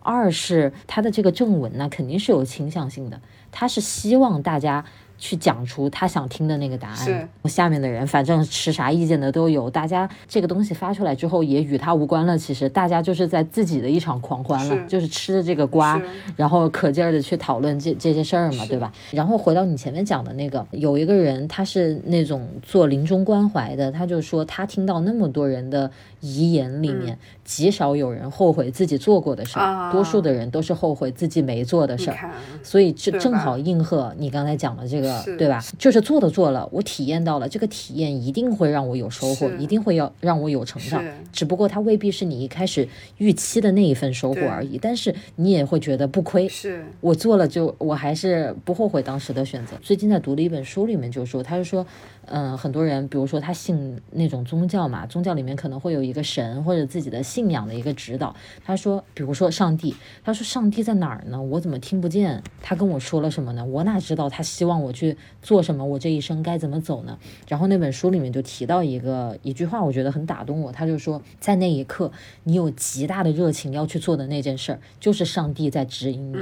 [0.00, 4.84] 二是他的这个正文呢，肯定是有倾向性的，他是希望大家。
[5.18, 7.28] 去讲出他想听的那个答案。
[7.44, 12.38] 下面的人反正持啥意见的都有，大家这个东西发出来之后也与他无关了。
[12.38, 16.00] 其实大家就是在自己的一场狂欢了，就是吃着这个瓜，
[16.36, 18.92] 然后可劲儿的去讨论这这些事儿嘛，对吧？
[19.10, 32.30] 然后回到你前面讲的那个，有一个人他是那种做临终关怀的，他就说他听到那么多人的遗言里面，极少有人后悔自己做过的事儿，多数的人都是后悔自己没做的事儿。
[32.62, 35.07] 所以这正好应和你刚才讲的这个。
[35.38, 35.62] 对吧？
[35.78, 41.04] 就是做的做了，我体验到了，这个体验一定会让我有收获，一定会要让我有成长。
[41.32, 44.78] 只不过它未必是你一开始预期的那一份收获而已。
[44.80, 46.48] 但是你也会觉得不亏。
[46.48, 49.76] 是我做了，就我还是不后悔当时的选择。
[49.82, 51.86] 最近在读的一本书里面就说，他就说。
[52.30, 58.34] 嗯，很多人，比如说他信那种宗教嘛，宗教里面可能会有一个神或者自己的信仰的一个指导。
[58.64, 61.42] 他说，比如说上帝，他说上帝在哪儿呢？
[61.42, 62.42] 我怎么听不见？
[62.62, 63.64] 他跟我说了什么呢？
[63.64, 65.16] 我哪知道他希望我去。
[65.40, 65.84] 做什么？
[65.84, 67.18] 我这一生该怎么走呢？
[67.48, 70.70] 然后那本书里面就提到一个一句话，我觉得很打动我。
[70.70, 72.12] 他就说，在那一刻，
[72.44, 76.36] 你有极大的热情要去做的那件事儿，就是上帝在指引你。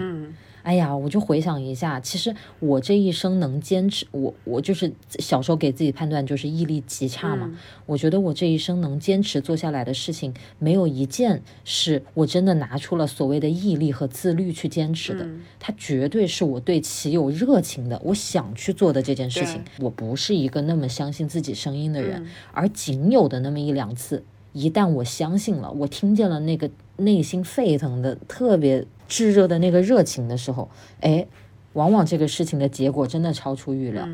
[0.66, 7.56] 哎呀，我就回想一下，其实我这一生能坚持，我我就是小时候给自己判断就是毅力极差嘛。
[7.86, 15.24] 我觉得我这一生能坚持做下来的事情，没有一件是我真的拿出了所谓的毅力和自律去坚持的。
[15.60, 19.62] 它绝对是我对其有热情的，我想去做的这件事情。
[19.78, 28.84] 我不是一个那么相信自己声音的人，而仅有的那么一两次，一旦我相信了，我听见了那个内心沸腾的特别。
[29.08, 30.68] 炙热的那个热情的时候，
[31.00, 31.26] 哎，
[31.74, 34.08] 往往这个事情的结果真的超出预料。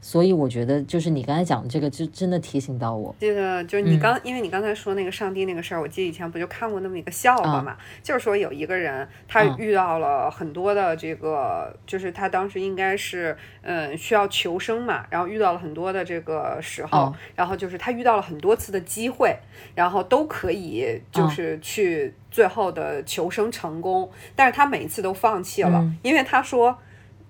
[0.00, 3.14] 所以我觉得，就是你刚才讲的这个，就真的提醒到我。
[3.18, 7.76] 记得就是你刚，因为你刚才说那个上帝那个事儿，我记得以前不就看过那么一个笑话嘛？
[8.02, 19.36] 就是说有一个人，他遇到了很多的这个，就是他当时应该是嗯需要求生嘛，然后遇到了很多的这个时候，然后就是他遇到了很多次的机会，
[19.74, 26.78] 然后都可以就是去最后的求生成功，但是他每一次都放弃了，因为他说。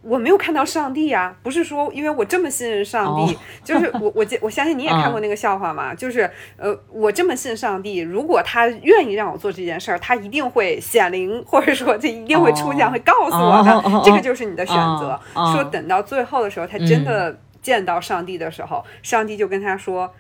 [0.02, 15.18] 我没有看到上帝呀，不是说因为我这么信任上帝，就是我我我相信你也看过那个笑话嘛，就是呃我这么信上帝，如果他愿意让我做这件事儿，他一定会显灵，或者说这一定会出现，会告诉我的，这个就是你的选择。
[15.52, 20.14] 说等到最后的时候，他真的见到上帝的时候，上帝就跟他说，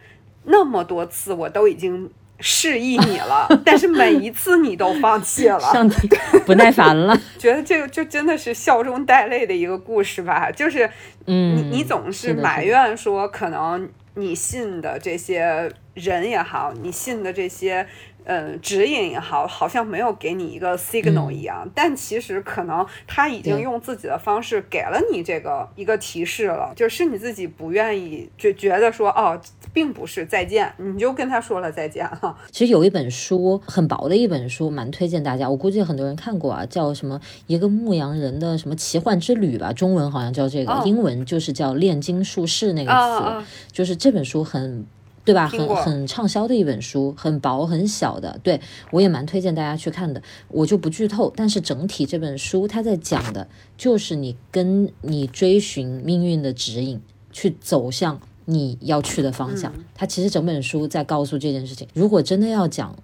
[0.44, 2.10] 那么多次我都已经。
[2.40, 6.08] 示意你了，但是每一次你都放弃了，上帝
[6.44, 10.50] 不耐烦了， 觉得这个就真的是笑中带泪的一个故事吧。
[10.50, 10.90] 就是，
[11.26, 17.86] 嗯，你你总是埋怨说，可能你信的这些人也好，你信的这些。
[18.26, 29.40] 嗯，指引也好，好像没有给你一个 signal 一样，但其实可能他已经用自己的方式给了你这个一个提示了，就是你自己不愿意就觉得说哦，
[29.72, 32.36] 并不是再见，你就跟他说了再见了。
[32.50, 44.84] 其实有一本书很薄的一本书，蛮推荐大家，我估计很多人看过啊，叫什么一个牧羊人的什么奇幻之旅吧，中文好像叫这个，英文就是叫炼金术士那个词，就是这本书很。
[45.26, 45.46] 对吧？
[45.46, 48.58] 很很畅销的一本书，很薄很小的，对
[48.90, 50.22] 我也蛮推荐大家去看的。
[50.48, 57.00] 我就不剧透，但是整体这本书它在讲的就是你跟你追寻命运的指引，
[57.32, 59.74] 去走向你要去的方向。
[59.94, 61.86] 它其实整本书在告诉这件事情。
[61.92, 62.96] 如果真的要讲。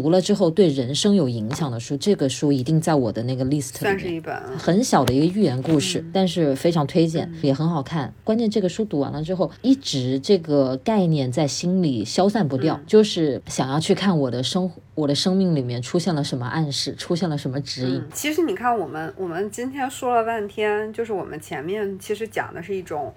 [0.00, 3.78] 读了之后对人生有影响的书，这个书一定在我的那个 list 里。
[3.80, 8.14] 算是一本很小的一个寓言故事，但是非常推荐，也很好看。
[8.22, 18.00] 关键这个书读完了之后，一直这个概念在心里消散不掉，就是想要去看我的生活我的生命里面出现了什么暗示，出现了什么指引。
[18.14, 23.12] 其实你看，我们我们今天说了半天，就是我们前面其实讲的是一种，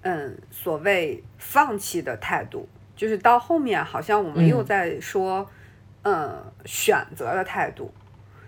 [0.00, 2.66] 嗯，所谓放弃的态度，
[2.96, 5.40] 就是到后面好像我们又在说。
[5.40, 5.46] 嗯，
[6.64, 7.92] 选择的态度，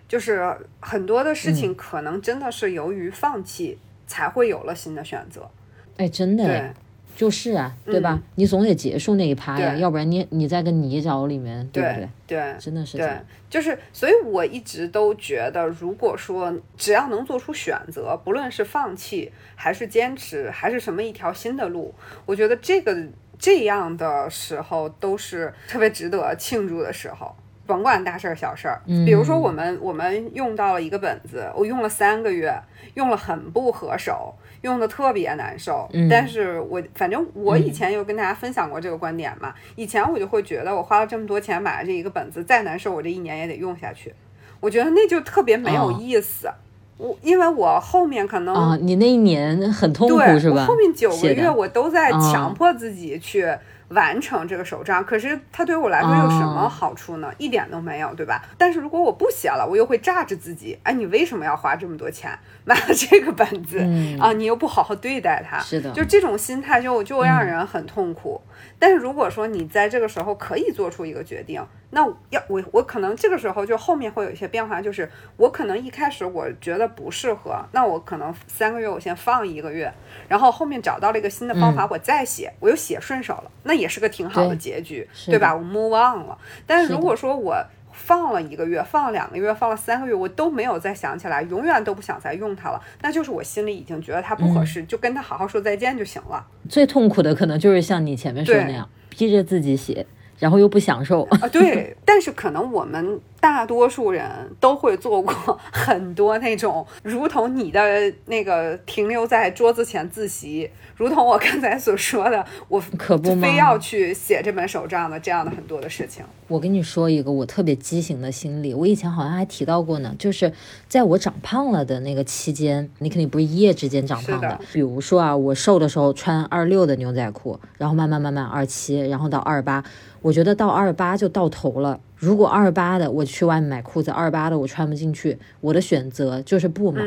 [0.08, 5.48] 就是很多的事情可能真的是由于放弃才会有了新的选择。
[5.96, 6.74] 哎，真的，
[7.14, 8.20] 就是啊，对吧？
[8.34, 12.08] 你总得结束那一趴呀，要不然你你在个泥沼里面，对不对？
[12.26, 13.08] 对，真的是对，
[13.48, 21.94] 就是所以我一直都觉得，如果说只要能做出选择，不论是放弃还是坚持，还是什么一条新的路，
[22.26, 22.96] 我觉得这个
[23.38, 27.36] 这样的时候都是特别值得庆祝的时候。
[27.66, 32.53] 甭管大事儿小事儿，比如说我们我们用到了一个本子，我用了三个月，
[32.92, 35.88] 用了很不合手，用的特别难受。
[36.11, 44.14] 但是我反正我以前有跟大家分享过这个观点嘛，以前我就会觉得我花了这么多钱买了这一个本子，再难受我这一年也得用下去。
[44.61, 46.50] 我觉得那就特别没有意思。
[46.98, 50.66] 我因为我后面可能啊，你那一年很痛苦是吧？
[50.66, 53.48] 后面九个月我都在强迫自己去。
[53.88, 57.31] 完成这个手账，可是它对于我来说有什么好处呢？
[57.38, 58.42] 一点都没有，对吧？
[58.57, 60.79] 但是如果我不写了，我又会榨着自己。
[60.83, 62.31] 哎，你为什么要花这么多钱
[62.64, 63.79] 买了这个本子
[64.20, 64.33] 啊？
[64.33, 68.40] 你又不好好对待它，是的，就这种心态就就让人很痛苦。
[68.79, 79.92] 但是如果说你在这个时候可以做出一个决定，那要我我可能这个时候就后面会有一些变化，就是我可能一开始我觉得不适合，那我可能三个月我先放一个月，
[80.29, 85.55] 然后后面找到了一个新的方法，我再写，我又写顺手了，那也是个挺好的结局，对吧？
[85.55, 86.37] 我 move on 了。
[86.66, 96.45] 但是如果说我放了一个月，放了两个月，放了三个月，我都没有再想起来，永远都不想再用它了，那就是我心里已经觉得它不合适，就跟他好好说再见就行了。
[96.68, 100.07] 最痛苦的可能就是像你前面说的那样，逼着自己写。
[100.39, 104.24] 然后又不享受啊，对，但是可能我们大多数人
[104.59, 105.32] 都会做过
[105.72, 116.24] 很多那种，如同你的那个停留在桌子前自习，如同我刚才所说的，我可不非要去写这本手账的这样的很多的事情。
[116.49, 120.53] 我跟你说一个我特别畸形的心理，我以前好像还提到过呢，就是
[120.89, 124.61] 在我长胖了的那个期间，你肯定不是一夜之间长胖的。
[124.72, 129.82] 比如说啊，我瘦的时候穿二六的牛仔裤，然后慢慢慢慢二七，然后到二八。
[130.25, 132.01] 我觉得到二八就到头了。
[132.16, 137.02] 如果二八的我去外面买裤子，二八的我穿不进去，我的选择就是不买。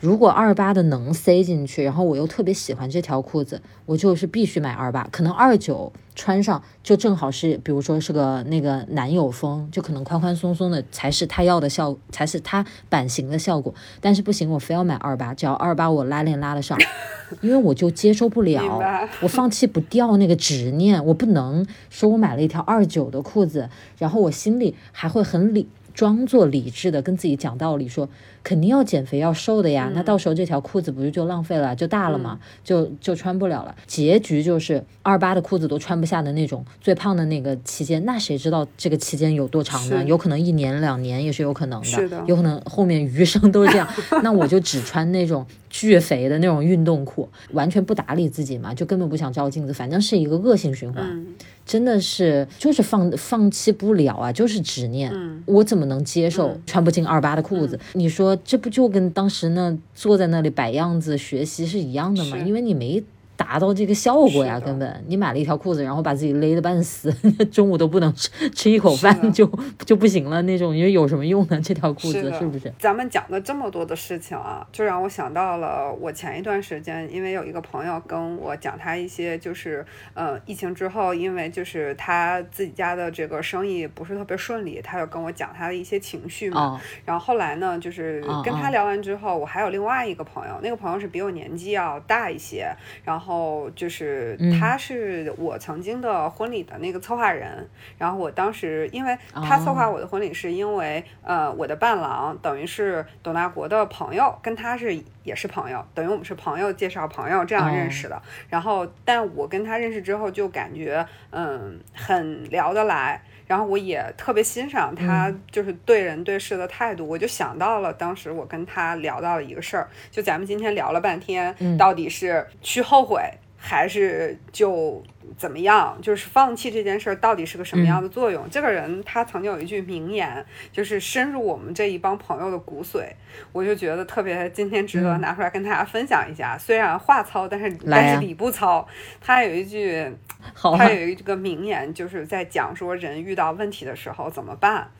[0.00, 5.08] 如果二八的能塞进去，然后我又特别喜欢这条裤子，我就是必须买二八。
[5.10, 13.72] 可能二九穿上就正好是，比如说是个那个男友风，就可能宽宽松松的才是他要的效，才是他版型的效果。
[14.00, 16.76] 但是不行，我非要买二八，只要二八我拉链拉得上，
[17.40, 18.82] 因为我就接受不了，
[19.22, 28.08] 我放弃不掉那个执念，我不能说我买了一条二九的裤子，然后我心里还会很理，装作理智的跟自己讲道理说。
[28.42, 33.74] 肯定要减肥要瘦的呀，那到时候这条裤子不是就浪费了，就大了嘛，就就穿不了了。
[33.86, 40.02] 结局就是二八的裤子都穿不下的那种，最胖的那个期间，那谁知道这个期间有多长呢？
[40.04, 43.86] 有可能一年两年也是有可能的，有可能后面余生都是这样。
[44.22, 51.26] 那我就只穿那种巨肥的那种运动裤，完全不打理自己嘛，就根本不想照镜子，反正是一个恶性循环。
[51.66, 55.12] 真的是就是放放弃不了啊，就是执念。
[55.44, 57.78] 我怎么能接受穿不进二八的裤子？
[57.92, 58.29] 你说。
[58.36, 62.38] 这不就跟当时那坐在那里摆样子学习是一样的吗？
[62.38, 63.02] 因为你没。
[63.40, 67.10] 达到这个效果呀，根本你买了一条裤子，然后把自己勒得半死，
[67.50, 69.50] 中午都不能吃 吃一口饭就
[69.86, 71.58] 就不行了那种，你说有什么用呢？
[71.64, 72.70] 这条裤子是不是？
[72.78, 79.82] 咱们讲了这么多的事情啊，就让我想到了我前一段时间，因为有一个朋友跟我讲他一些就是
[80.12, 86.78] 呃疫情之后，因为就是他自己家的这个生意不是特别顺利，他就跟我讲他的一些情绪嘛。
[87.06, 92.70] 然后后来呢，就是跟他聊完之后，我还有另外一个朋友，那个朋友是比我年纪要大一些，
[93.02, 93.29] 然后。
[93.30, 108.20] 后就是他是我曾经的婚礼的那个策划人，然后我当时因为他策划我的婚礼，是因为呃我的伴郎等于是董大国的朋友，跟他是也是朋友，等于我们是朋友介绍朋友这样认识的。
[108.48, 113.22] 然后但我跟他认识之后，就感觉嗯很聊得来。
[113.50, 117.04] 然后我也特别欣赏他，就是对人对事的态度。
[117.04, 123.20] 我就想到了当时我跟他聊到了一个事儿，就咱们今天聊了半天，到底是去后悔。
[123.62, 125.02] 还是就
[125.36, 128.48] 怎么样，就是放弃这件事儿到底是个什么样的作用？
[128.50, 133.04] 这个人他曾经有一句名言，就是深入我们这一帮朋友的骨髓，
[133.52, 136.56] 我就觉得特别今天值得拿出来跟大家分享一下。
[136.58, 138.88] 虽然话糙，但是但是理不糙。
[139.20, 140.10] 他有一句，
[140.56, 144.90] 他有一个名言，就是在讲说人遇到问题的时候怎么办。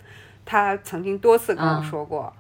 [0.44, 2.32] 他曾经多次跟我说过，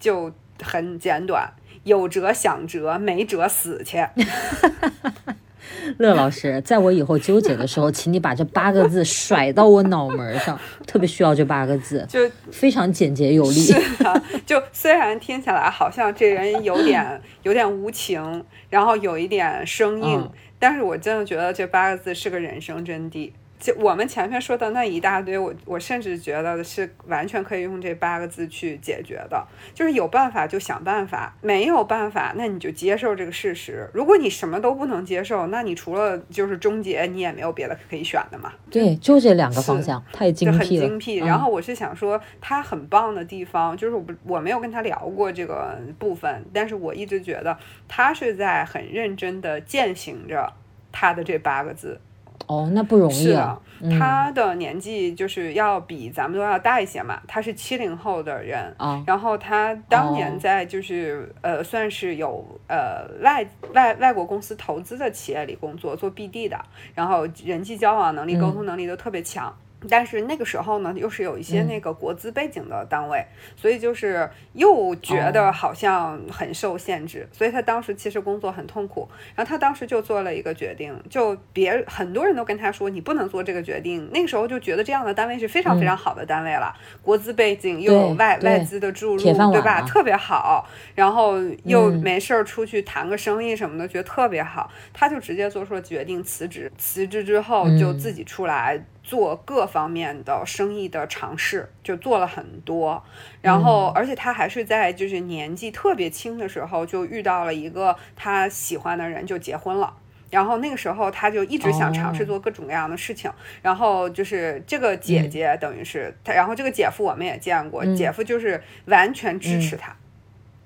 [0.00, 1.52] 就很简短：
[1.84, 4.04] 有辙想辙，没辙死去。
[5.98, 13.50] 乐老师，在我以后纠结的时候，请你把这八个字甩到我脑门上，特别需要这八个字，就非常简洁有力。
[13.50, 23.30] 是啊，就虽然听起来好像这人有点有点无情，然后有一点生硬，但是我真的觉得这八个字是个人生真谛。
[23.58, 33.88] 就我们前面说的那一大堆，我我甚至觉得是完全可以用这八个字去解决的，就是有办法就想办法，没有办法那你就接受这个事实。
[33.94, 38.52] 如果你什么都不能接受，那你除了就是终结，你也没有别的可以选的嘛。
[38.70, 40.58] 对，就这两个方向，太精辟了。
[40.58, 41.16] 很精辟。
[41.16, 47.56] 然后我是想说，他很棒的地方，就是我不我没有跟他聊过这个部分，但是我一直觉得
[47.88, 50.52] 他是在很认真的践行着
[50.92, 51.98] 他的这八个字。
[52.46, 53.60] 哦，那不容易啊！
[53.98, 59.02] 他的年纪就是要比咱们都要大一些嘛，他是七零后的人啊。
[59.06, 66.58] 然后他当年在就是呃，算是有呃外外外国公司投资的企业里工作，做 BD 的，
[66.94, 69.54] 然后人际交往能力、沟通能力都特别强。
[69.88, 73.24] 但是那个时候呢，又是有一些那个国资背景的单位，
[73.56, 79.08] 所以就是又觉得好像很受限制，所以他当时其实工作很痛苦。
[79.34, 84.08] 然后他当时就做了一个决定，就别很多人都跟他说你不能做这个决定。
[84.12, 89.82] 那个时候就觉得这样的单位是非常非常好的单位了，国资背景又有外外资的注入，对吧？
[89.82, 90.66] 特别好。
[90.94, 94.70] 然后又没事儿出去谈个生意什么的，觉得特别好。
[94.92, 98.82] 他就直接做出了决定辞职，辞职之后就自己出来。
[99.06, 103.04] 做各方面的生意的尝试，就做了很多，
[103.40, 109.94] 然后而且他还是在就是年纪特别轻的时候就遇到了一个他喜欢的人，就结婚了。
[110.28, 113.30] 然后那个时候他就一直想尝试做各种各样的事情，
[113.62, 119.94] 然后就是这个姐姐等于是他，然后这个姐夫我们也见过，姐夫就是完全支持他。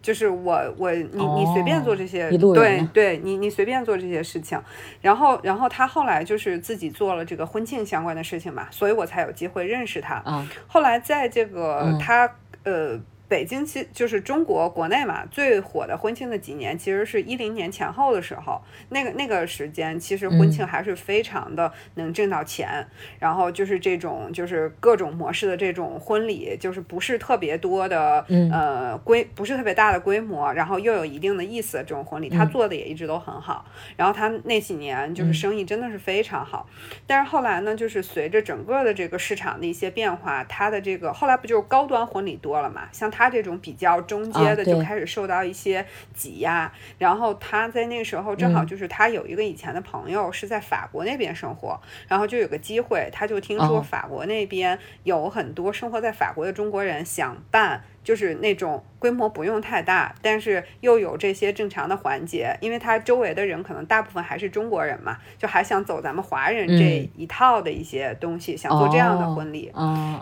[0.03, 4.61] 就是我我你你随便做这些，对对，你你随便做这些事情，
[5.01, 10.23] 然后然后他后来就是自己做了这个婚庆相关的事情嘛，所以我才有机会认识他。
[10.67, 12.31] 后来在这个他
[12.65, 12.99] 呃。
[13.31, 22.85] 北京其就是中国国内嘛最火的婚庆的几年，其实是一零年前后的时候，那个那个时间其实婚庆还是非常的能挣到钱，
[23.21, 33.65] 然后就是这种就是各种模式的这种婚礼，就是不是特别多的，呃规不是特别大的规模，然后又有一定的意思的这种婚礼，他做的也一直都很好，
[33.97, 36.69] 然后他那几年就是生意真的是非常好，
[37.07, 43.20] 但是后来呢，就是随着整个的这个市场的一些变化，他的这个后来不就是高端婚礼多了嘛，像他。
[43.21, 57.83] 他这种比较中阶的就开始受到一些挤压，然后他在那个时候正好就是他有一个以前的朋友是在法国那边生活，然后就有个机会，他就听说法国那边有很多生活在法国的中国人想办。
[58.03, 69.71] 就是那种规模不用太大，但是又有这些正常的环节，因为他周围的人可能大部分还是中国人嘛，就还想走咱们华人这一套的一些东西，想做这样的婚礼，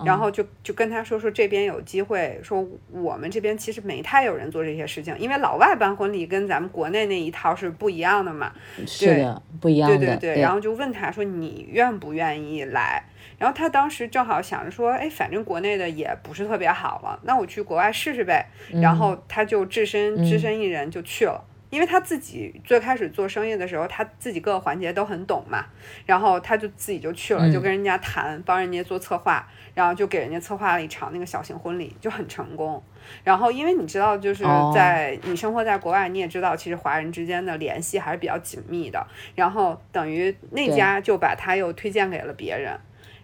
[0.04, 8.52] 然后就就跟他说说这边有机会，说我们这边其实没太有人做这些事情，因为老外办婚礼跟咱们国内那一套是不一样的嘛，
[8.86, 13.04] 是的，不一样的，对对对，然后就问他说你愿不愿意来？
[13.38, 18.46] 然后他当时正好想着说，哎，反正国内的也不是特别好了，那我去国外试试呗。
[18.82, 25.64] 然后他就只身只身一人就去了，因为他自己最开始做生意的时候，他自己各个环节都很懂嘛。
[26.04, 32.82] 然后他就自己就去了，就跟人家谈，帮人家做策划，然后就给人家策划了一场那个小型婚礼，就很成功。
[33.22, 34.42] 然后因为你知道，就是
[34.74, 39.06] 在你生活在国外，你也知道，其实华人之间的联系还是比较紧密的。
[39.36, 42.76] 然后等于那家就把他又推荐给了别人。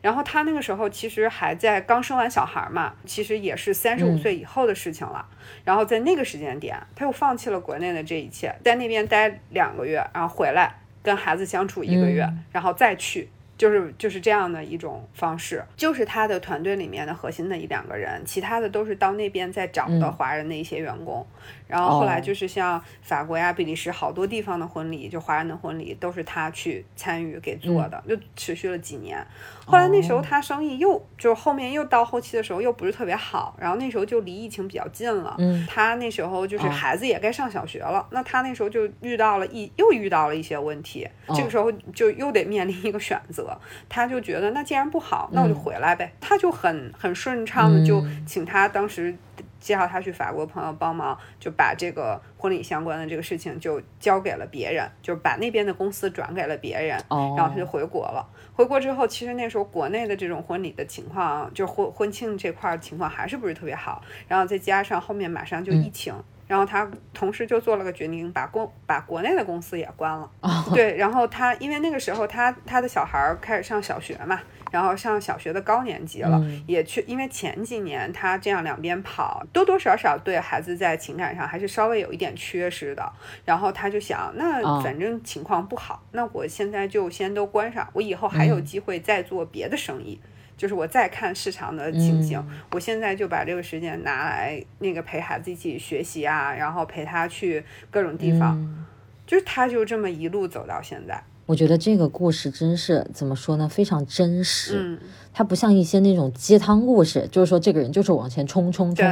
[0.05, 5.27] 然后他那个时候其实还在刚生完小孩嘛，其实也是三十五岁以后的事情了。
[5.65, 15.65] 然后在那个时间点，他又放弃了国内的这一切，在那边待两个月，然后回来跟孩子相处一个月，然后再去，就是就是这样的一种方式。
[15.75, 21.27] 就是他的团队里面的核心的一两个人，其他的都是到那边再找的华人的一些员工。
[21.67, 29.27] 然后后来就是像法国呀、比利时好多地方的婚礼，就华人的婚礼都是他去参与给做的，就持续了几年。
[29.67, 35.35] 后来那时候他生意又就是后面又到后期的时候又不是特别好，然后那时候就离疫情比较近了。
[35.39, 43.57] 嗯，他那时候就是孩子也该上小学了，那他那时候就遇到了一又遇到了一些问题，这个时候就又得面临一个选择。
[43.89, 46.13] 他就觉得那既然不好，那我就回来呗。
[46.21, 49.17] 他就很很顺畅的就请他当时。
[49.61, 58.29] 介绍他去法国朋友帮忙，就把这个婚礼相关的这个事情就交给了别人，就把那边的公司转给了别人，然后他就回国了。
[58.55, 64.03] 回国之后，其实那时候国内的这种婚礼的情况，就婚婚庆这块情况还是不是特别好。
[64.29, 66.15] 然后再加上后面马上就疫情，
[66.47, 70.31] 然后他同时就做了个决定，把公把国内的公司也关了。
[70.73, 74.41] 对，然后他因为那个时候他他的小孩开始上小学嘛。
[74.71, 83.13] 然后上小学的高年级了，也去，因为前几年他这样两边跑，多多少少对孩子在情感上还是稍微有一点缺失的。
[83.45, 90.21] 然后他就想，那反正情况不好，那我现在就先都关上，我以后还有机会再做别的生意，
[90.57, 92.43] 就是我再看市场的情形。
[92.73, 98.87] 我现在就把这个时间拿来那个陪孩子一起学习啊，然后陪他去各种地方，
[99.27, 101.23] 就是他就这么一路走到现在。
[101.47, 103.69] 我觉得这个故事真是怎么说呢？
[103.69, 104.99] 非常真实。
[105.35, 109.07] 它不像一些那种鸡汤故事，就是说这个人就是往前冲冲冲。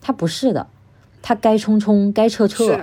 [0.00, 0.66] 他不是的，
[1.22, 2.78] 他该冲冲该撤撤。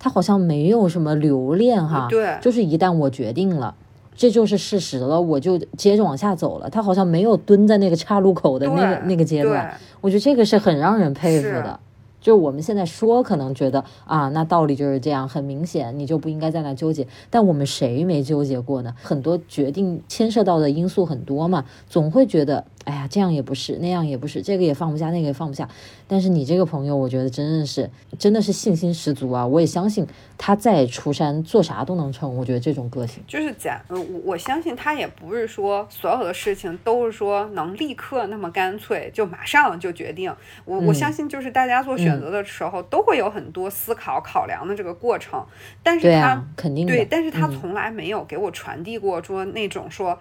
[0.00, 2.08] 他好像没有什么留恋哈。
[2.10, 2.38] 对。
[2.40, 3.76] 就是一旦我决定了，
[4.20, 6.68] 这就是事实了，我就接着往下走了。
[6.68, 9.74] 他好像没有蹲在那个岔路口的那个那个阶段。
[10.02, 11.80] 我觉得这个是很让人佩服的。
[12.20, 17.06] 就我们现在说，可能觉得啊，那道理就是这样，很明显，你就不应该在那纠结。
[17.30, 18.94] 但我们谁没纠结过呢？
[19.02, 22.62] 很多决定牵涉到的因素很多嘛，总会觉得。
[22.84, 25.68] 哎呀，这样也不是，那样也不是，这个也放不下，那个也放不下。
[26.08, 29.46] 但是你这个朋友，我觉得真的是，真的是信心十足啊！
[29.46, 30.06] 我也相信
[30.38, 32.34] 他再出山做啥都能成。
[32.34, 40.34] 我觉得这种个性就是讲，我我相信他也不是说所有的事情都是说能立刻那么干脆就马上就决定。
[40.64, 45.44] 我我相信就是大家做选择的时候都会有很多思考考量的这个过程。
[45.82, 50.18] 但是他肯定对，但是他从来没有给我传递过说那种说。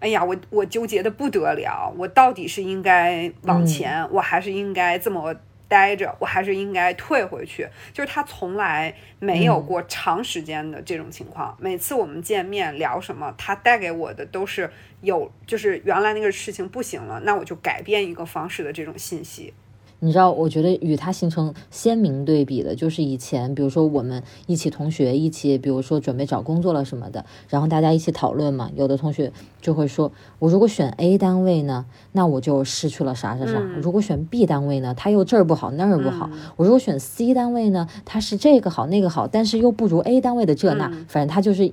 [0.00, 5.34] 哎呀，我我纠结的不得了，我到底是应该往前，我还是应该这么
[5.66, 7.68] 待着，我还是应该退回去。
[7.92, 11.56] 就是他从来没有过长时间的这种情况。
[11.60, 14.70] 每次我们见面聊什么，他带给我的都是
[15.00, 19.52] 有，就是原来那个事情不行了，那我就改变一个方式的这种信息。
[20.00, 28.70] 你知道，我觉得与他形成鲜明对比的，就是以前，比如说我们一起同学一起，比如说准备找工作了什么的，然后大家一起讨论嘛。
[28.76, 41.72] 有的同学就会说，我如果选 A 单位呢，那我就失去了啥啥啥；如果选 B 单位呢，他又这儿不好那儿不好；我如果选 C 单位呢，他是这个好那个好，但是又不如 A 单位的这那，反正他就是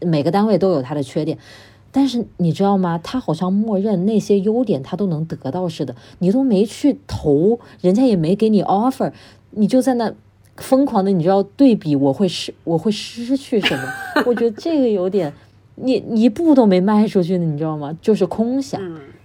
[0.00, 1.38] 每个单位都有他的缺点。
[1.92, 2.98] 但是你知道吗？
[3.02, 9.12] 他好像默认那些优点他都能得到似的，你都没去投，人家也没给你 offer，
[9.50, 10.12] 你就在那
[10.56, 13.84] 疯狂的，你知道对比我会失我会失去什么？
[14.26, 15.32] 我觉得这个有点，
[15.76, 17.96] 你一步都没迈出去呢，你知道吗？
[18.00, 18.80] 就是空想。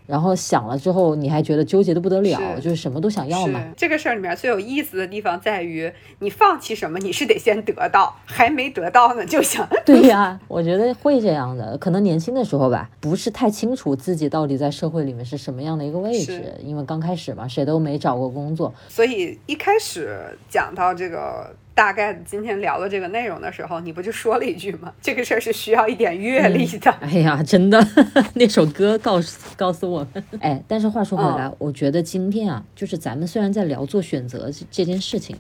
[0.06, 3.62] 然后想了之后，你还觉得纠结的不得了，就是什么都想要嘛。
[3.76, 9.68] 这个事儿里面最有意思的地方在于，你放弃什么，你是得先得到，还没得到呢就想。
[9.86, 11.78] 对呀，我觉得会这样的。
[11.78, 21.56] 可能年轻的时候吧，不是太清楚自己到底在社会里面是什么样的一个位置，因为刚开始嘛，谁都没找过工作，所以一开始讲到这个。
[21.76, 24.94] 大概今天聊的这个内容的时候，你不就说了一句吗？
[25.02, 26.90] 这个事儿是需要一点阅历的。
[27.02, 27.86] 哎呀，真的，
[28.36, 30.24] 那首歌告诉告诉我们。
[30.40, 35.36] 哎，但是话说回来，我觉得今天啊，就是咱们虽然在聊做选择这件事情，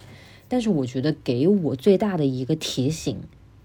[0.49, 3.17] 但是我觉得给我最大的一个提醒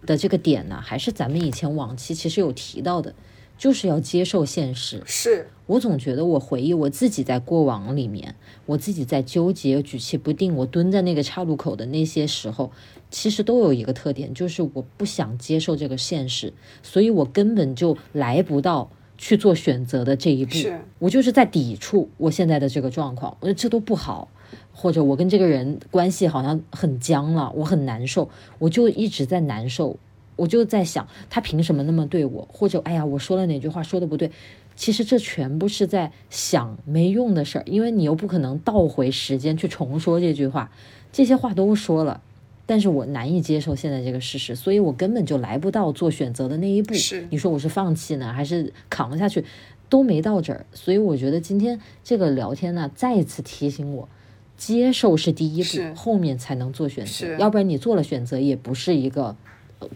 [0.06, 3.12] 的这个点呢，还是咱们以前往期其实有提到的。
[3.60, 5.02] 就是要接受现实。
[5.04, 8.34] 是我总觉得，我回忆我自己在过往里面，
[8.64, 12.72] 我自己在纠结、举棋不定，我蹲在那个岔路口的那些时候，
[13.10, 20.54] 其实都有一个特点，就是我不想接受这个现实，所以我根本就来不到去做选择的这一步。
[20.54, 24.28] 是我就是在抵触我现在的这个状况，我觉得这都不好，
[24.72, 29.98] 或者我跟这个人关系好像很僵了，我很难受，我就一直在难受。
[30.40, 32.48] 我就在想，他凭什么那么对我？
[32.50, 34.30] 或者，哎呀，我说了哪句话说的不对？
[34.74, 40.70] 其实这全部是在想没用的事儿，因为你又不可能倒回时间去重说这句话。
[41.12, 42.22] 这些话都说了，
[42.64, 46.94] 但是我难以接受现在这个事实，所以我根本就来不到做选择的那一步。
[46.94, 49.44] 是，你说我是放弃呢，还是扛下去？
[49.90, 50.64] 都没到这儿。
[50.72, 54.08] 所以我觉得今天这个聊天呢，再一次提醒我，
[54.56, 57.36] 接受是第一步，后面才能做选择。
[57.36, 59.36] 要不然你做了选择，也不是一个。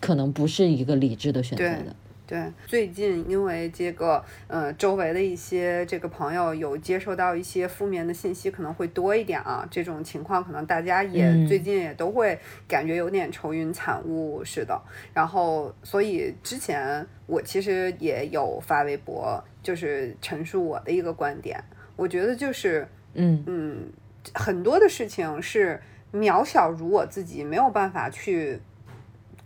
[0.00, 1.96] 可能不是一个理智的选择的。
[2.26, 9.68] 对，最近因为这个，呃，周围的一些这个朋友有接收到一些负面的信息，可能会多一点啊。
[9.70, 14.80] 这种情况可能大家也最近也都会感觉有点愁云惨雾似的。
[15.12, 21.62] 然后，所以之前我其实也有发微博，就是陈述我的一个观点。
[21.94, 23.92] 我觉得就是，嗯嗯，
[24.32, 25.78] 很多的事情是
[26.10, 28.58] 渺小如我自己，没有办法去。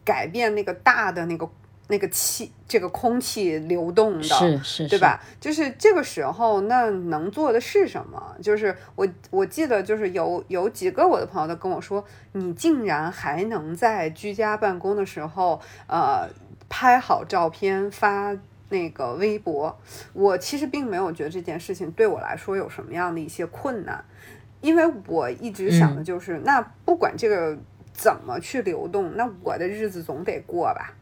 [0.09, 1.47] 改变那个大的那个
[1.89, 5.21] 那个气，这个空气流动的，是是，对吧？
[5.39, 8.35] 就是这个时候，那能做的是什么？
[8.41, 12.03] 就是我我记得，就是有有几个我的朋友都跟我说，
[12.33, 16.27] 你竟然还能在居家办公的时候，呃，
[16.71, 18.35] 拍好照片发
[18.71, 19.79] 那个微博。
[20.15, 24.03] 我其实并没有觉得这件事情对我来说有什么样的一些困难，
[24.63, 27.59] 因为我一直想的就是，那不管这个。
[27.99, 29.17] 怎么去流动？
[29.17, 30.95] 那我的日子总得过吧？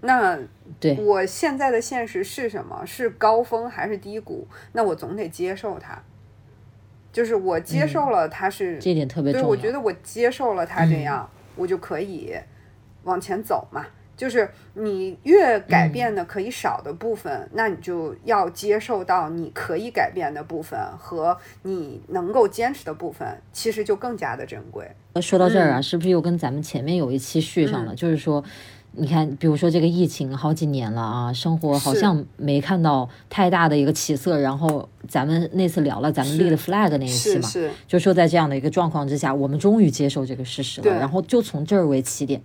[0.00, 0.36] 那
[0.80, 2.84] 对我现在的现实是什么？
[2.84, 4.48] 是高峰还是低谷？
[4.72, 6.02] 那我总得接受它。
[7.12, 9.48] 就是我接受了它是这点特别重要。
[9.48, 12.34] 我觉得我接受了它这样，我就可以
[13.04, 13.86] 往前走嘛。
[14.18, 24.90] 就是你越改变的可以少的部分，那你就要接受到你可以改变的部分和你能够坚持的部分，其实就更加的珍贵。
[25.22, 27.94] 说到这儿啊，是不是又跟咱们前面有一期续上了？
[27.94, 28.42] 就是说，
[28.90, 34.40] 你看，比如说这个疫情好几年了啊，生活好像没看到太大的一个起色。
[34.40, 37.48] 然后咱们那次聊了咱们立的 flag 那一期嘛，
[37.86, 40.92] 就说在这样的一个状况之下，我们终于接受这个事实了。
[40.98, 42.42] 然后就从这儿为起点。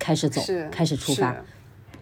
[0.00, 0.42] 开始走，
[0.72, 1.36] 开始出发，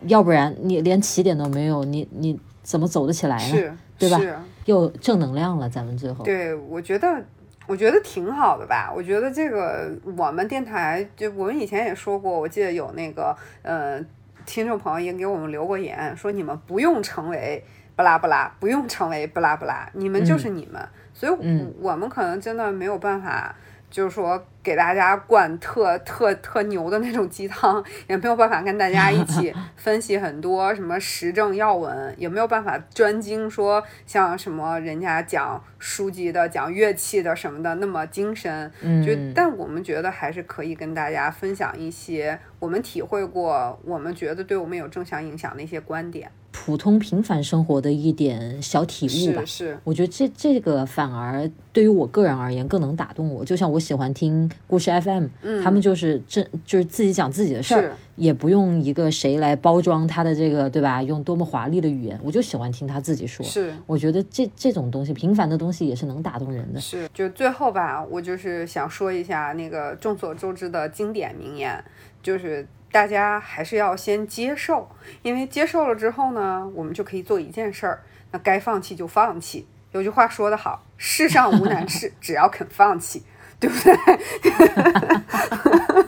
[0.07, 3.79] 要不然你连起点都没有，你你怎么走得起来呢？
[3.99, 4.21] 对吧？
[4.65, 6.25] 又正能量了，咱们最后。
[6.25, 7.21] 对，我觉得
[7.67, 8.93] 我觉得挺好的吧。
[8.95, 14.01] 我觉得这个我们电台就我们以前也说过，我记得有那个呃
[14.47, 17.65] 听众朋友也给我们留过言，说你们不用成为
[17.97, 20.81] 不拉不拉，不用成为不拉不拉，你们就是你们。
[21.13, 21.33] 所以，
[21.81, 23.57] 我们可能真的没有办法。
[23.91, 38.70] 就是说，给大家灌特特特牛的那种鸡汤，也没有办法跟大家一起 分析很多什么时政要闻，也没有办法专精说像什么人家讲书籍的、讲乐器的什么的那么精深。
[38.82, 46.30] 嗯，就但我们觉得还是可以跟大家分享一些我们体会过、我们觉得对我们有正向影响的一些观点。
[46.51, 53.45] 普通平凡生活的一点小体悟吧，是，我觉得这这个反而对于我个人而言更能打动我。
[53.45, 61.03] 就像我喜欢听故事 FM，嗯，他们就是真就是自己讲自己的事儿，也不用一个谁来包装他的这个，对吧？
[61.03, 63.45] 用多么华丽的语言，我就喜欢听他自己说。
[63.45, 66.81] 是，我觉得这这种东西，平凡的东西也是能打动人的。
[66.81, 71.85] 是，就最后吧，我就是想说一下那个众所周知的经典名言，
[72.23, 72.66] 就是。
[72.91, 74.89] 大家还是要先接受，
[75.21, 79.69] 因为接受了之后呢，我们就可以做一件事儿，那该放弃就放弃。
[79.93, 83.23] 有句话说得好，世上无难事， 只要肯放弃，
[83.61, 83.95] 对不对？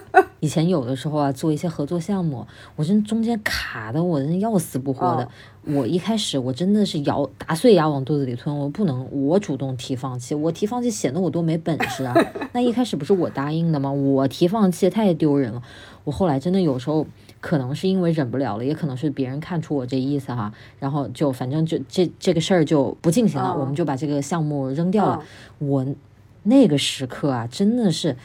[0.40, 5.28] 以前有的时候啊，做一些合作项目，我真中间卡的我真要死不活的。
[5.66, 12.14] 我一开始我真的是咬打碎牙往肚子里吞，我不能我主动提放弃，我提放弃显得我多没本事啊。
[12.52, 13.92] 那一开始不是我答应的吗？
[13.92, 15.62] 我提放弃太丢人了。
[16.04, 17.06] 我后来真的有时候
[17.40, 25.22] 可能是因为忍不了了，也可能是别人看出我这意思哈，然后就反正就这这个事儿就不进行了，我们就把这个项目扔掉了。
[25.58, 25.84] 我
[26.44, 28.16] 那个时刻啊，真的是。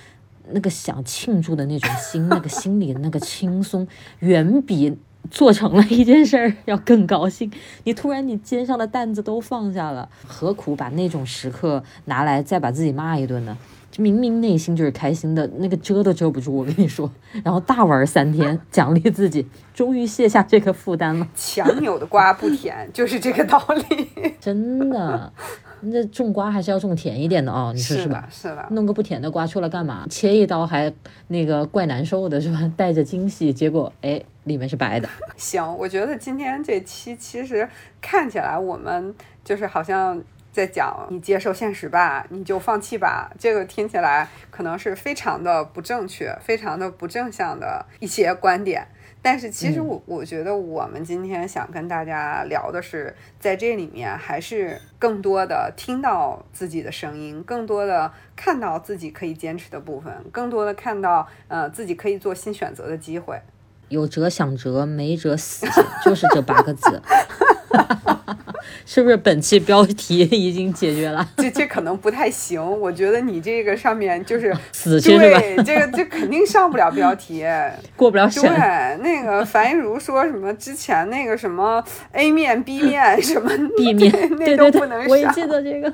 [0.52, 3.88] 那个想庆祝的那种心， 那个心里的那个轻松，
[4.20, 4.98] 远比
[5.32, 7.52] 做成了一件事儿要更高兴。
[7.84, 13.58] 你突然你肩上的担子都放下了，何苦把那种时刻拿来再把自己骂一顿呢？
[13.92, 16.54] 就明明内心就是开心的，那个遮都遮不住。
[16.54, 17.10] 我跟你说，
[17.46, 21.26] 然后大玩三天，奖励自己，终于卸下这个负担了。
[21.34, 24.10] 强扭的瓜不甜，就是这个道理。
[24.42, 25.32] 真的。
[25.82, 28.28] 那种瓜还是要种甜一点的哦，你说是吧？
[28.32, 30.06] 是的，弄个不甜的瓜出来干嘛？
[30.10, 30.92] 切一刀还
[31.28, 32.72] 那个怪难受的，是吧？
[32.76, 35.08] 带着惊喜，结果哎，里面是白的。
[35.38, 37.68] 行，我觉得今天这期其实
[38.02, 39.14] 看起来我们
[39.44, 40.22] 就是好像
[40.52, 43.32] 在讲你接受现实吧，你就放弃吧。
[43.38, 48.88] 这个听起来可能是非常的不正确，非常的不正向的一些观点。
[49.26, 63.42] 但是其实我我觉得我们今天想跟大家聊的是，在这里面还是更多的听到自己的声音，更多的看到自己可以坚持的部分，更多的看到呃自己可以做新选择的机会。
[63.90, 65.66] 有辙想辙，没辙死，
[66.04, 67.02] 就是这八个字。
[68.86, 71.28] 是不是本期标题已经解决了？
[71.38, 75.40] 这这可能不太行，我觉得你这个上面就是 死去是吧？
[75.64, 77.46] 这个这肯定上不了标题，
[77.96, 78.42] 过不了审。
[78.44, 85.10] 对，那个樊一茹说什么之前那个什么 A 面 B 面什么 B 面，那都不能上。
[85.10, 85.94] 我也记得这个。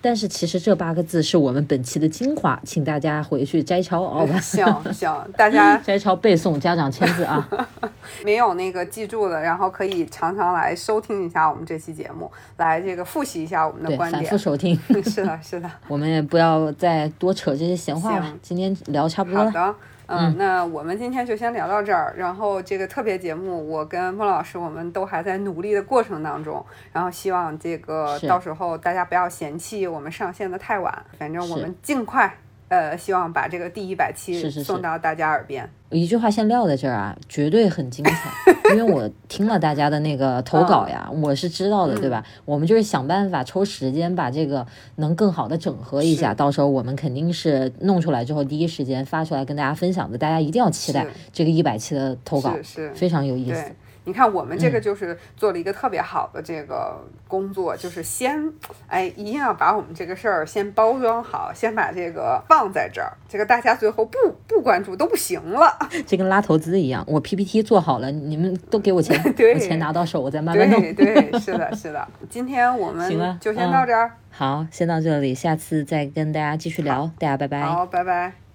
[0.00, 4.28] 但是其实这八个字是我们本期的精华，请大家回去摘抄哦。
[4.40, 7.48] 行行，大家 摘抄背诵，家长签字啊。
[8.24, 14.22] 没有那个记住的，然后可以常常来收听一下我们这期节目，来这个复习一下我们的观点。
[14.22, 14.78] 反复收听。
[15.04, 15.70] 是的，是的。
[15.88, 19.50] 我们也不要再多扯这些闲话了，今天聊差不多了。
[19.50, 19.74] 好的。
[20.10, 22.12] 嗯，那我们今天就先聊到这儿。
[22.16, 26.64] 然后这个特别节目，我跟孟老师我们都还在努力的过程当中。
[26.92, 32.36] 然后希望这个到时候大家不要嫌弃我们上线的太晚，反正我们尽快。
[32.70, 35.68] 呃，希望把这个第一百期送到大家耳边。
[35.90, 38.30] 一句话先撂在这儿啊，绝对很精彩，
[38.72, 42.24] 因为我听了大家的那个投稿呀，我是知道的，对吧？
[42.44, 44.64] 我们就是想办法抽时间把这个
[44.96, 53.64] 能更好的整合一下，到时候我们肯定是弄出来之后第一时间发出来跟大家分享的，大家一定要期待这个一百期的投稿，是非常有意思。
[54.10, 58.52] 你看，我们这个就是做了一个特别好的这个工作，就是先，
[58.88, 65.78] 哎，一定要把我们这个事儿先包装好，先把这个放在这儿，这个大家最后不不关注都不行了。
[66.04, 69.16] 这跟拉投资一样，我 PPT 做好了，你们都给我钱，
[69.54, 70.80] 我钱拿到手，我再慢慢弄。
[70.80, 72.08] 对对， 是的，是的。
[72.28, 74.10] 今天我们就先到这儿。
[74.32, 77.62] 好，先到这里，下次再跟大家继续聊，大家拜拜。
[77.62, 78.49] 好，拜拜。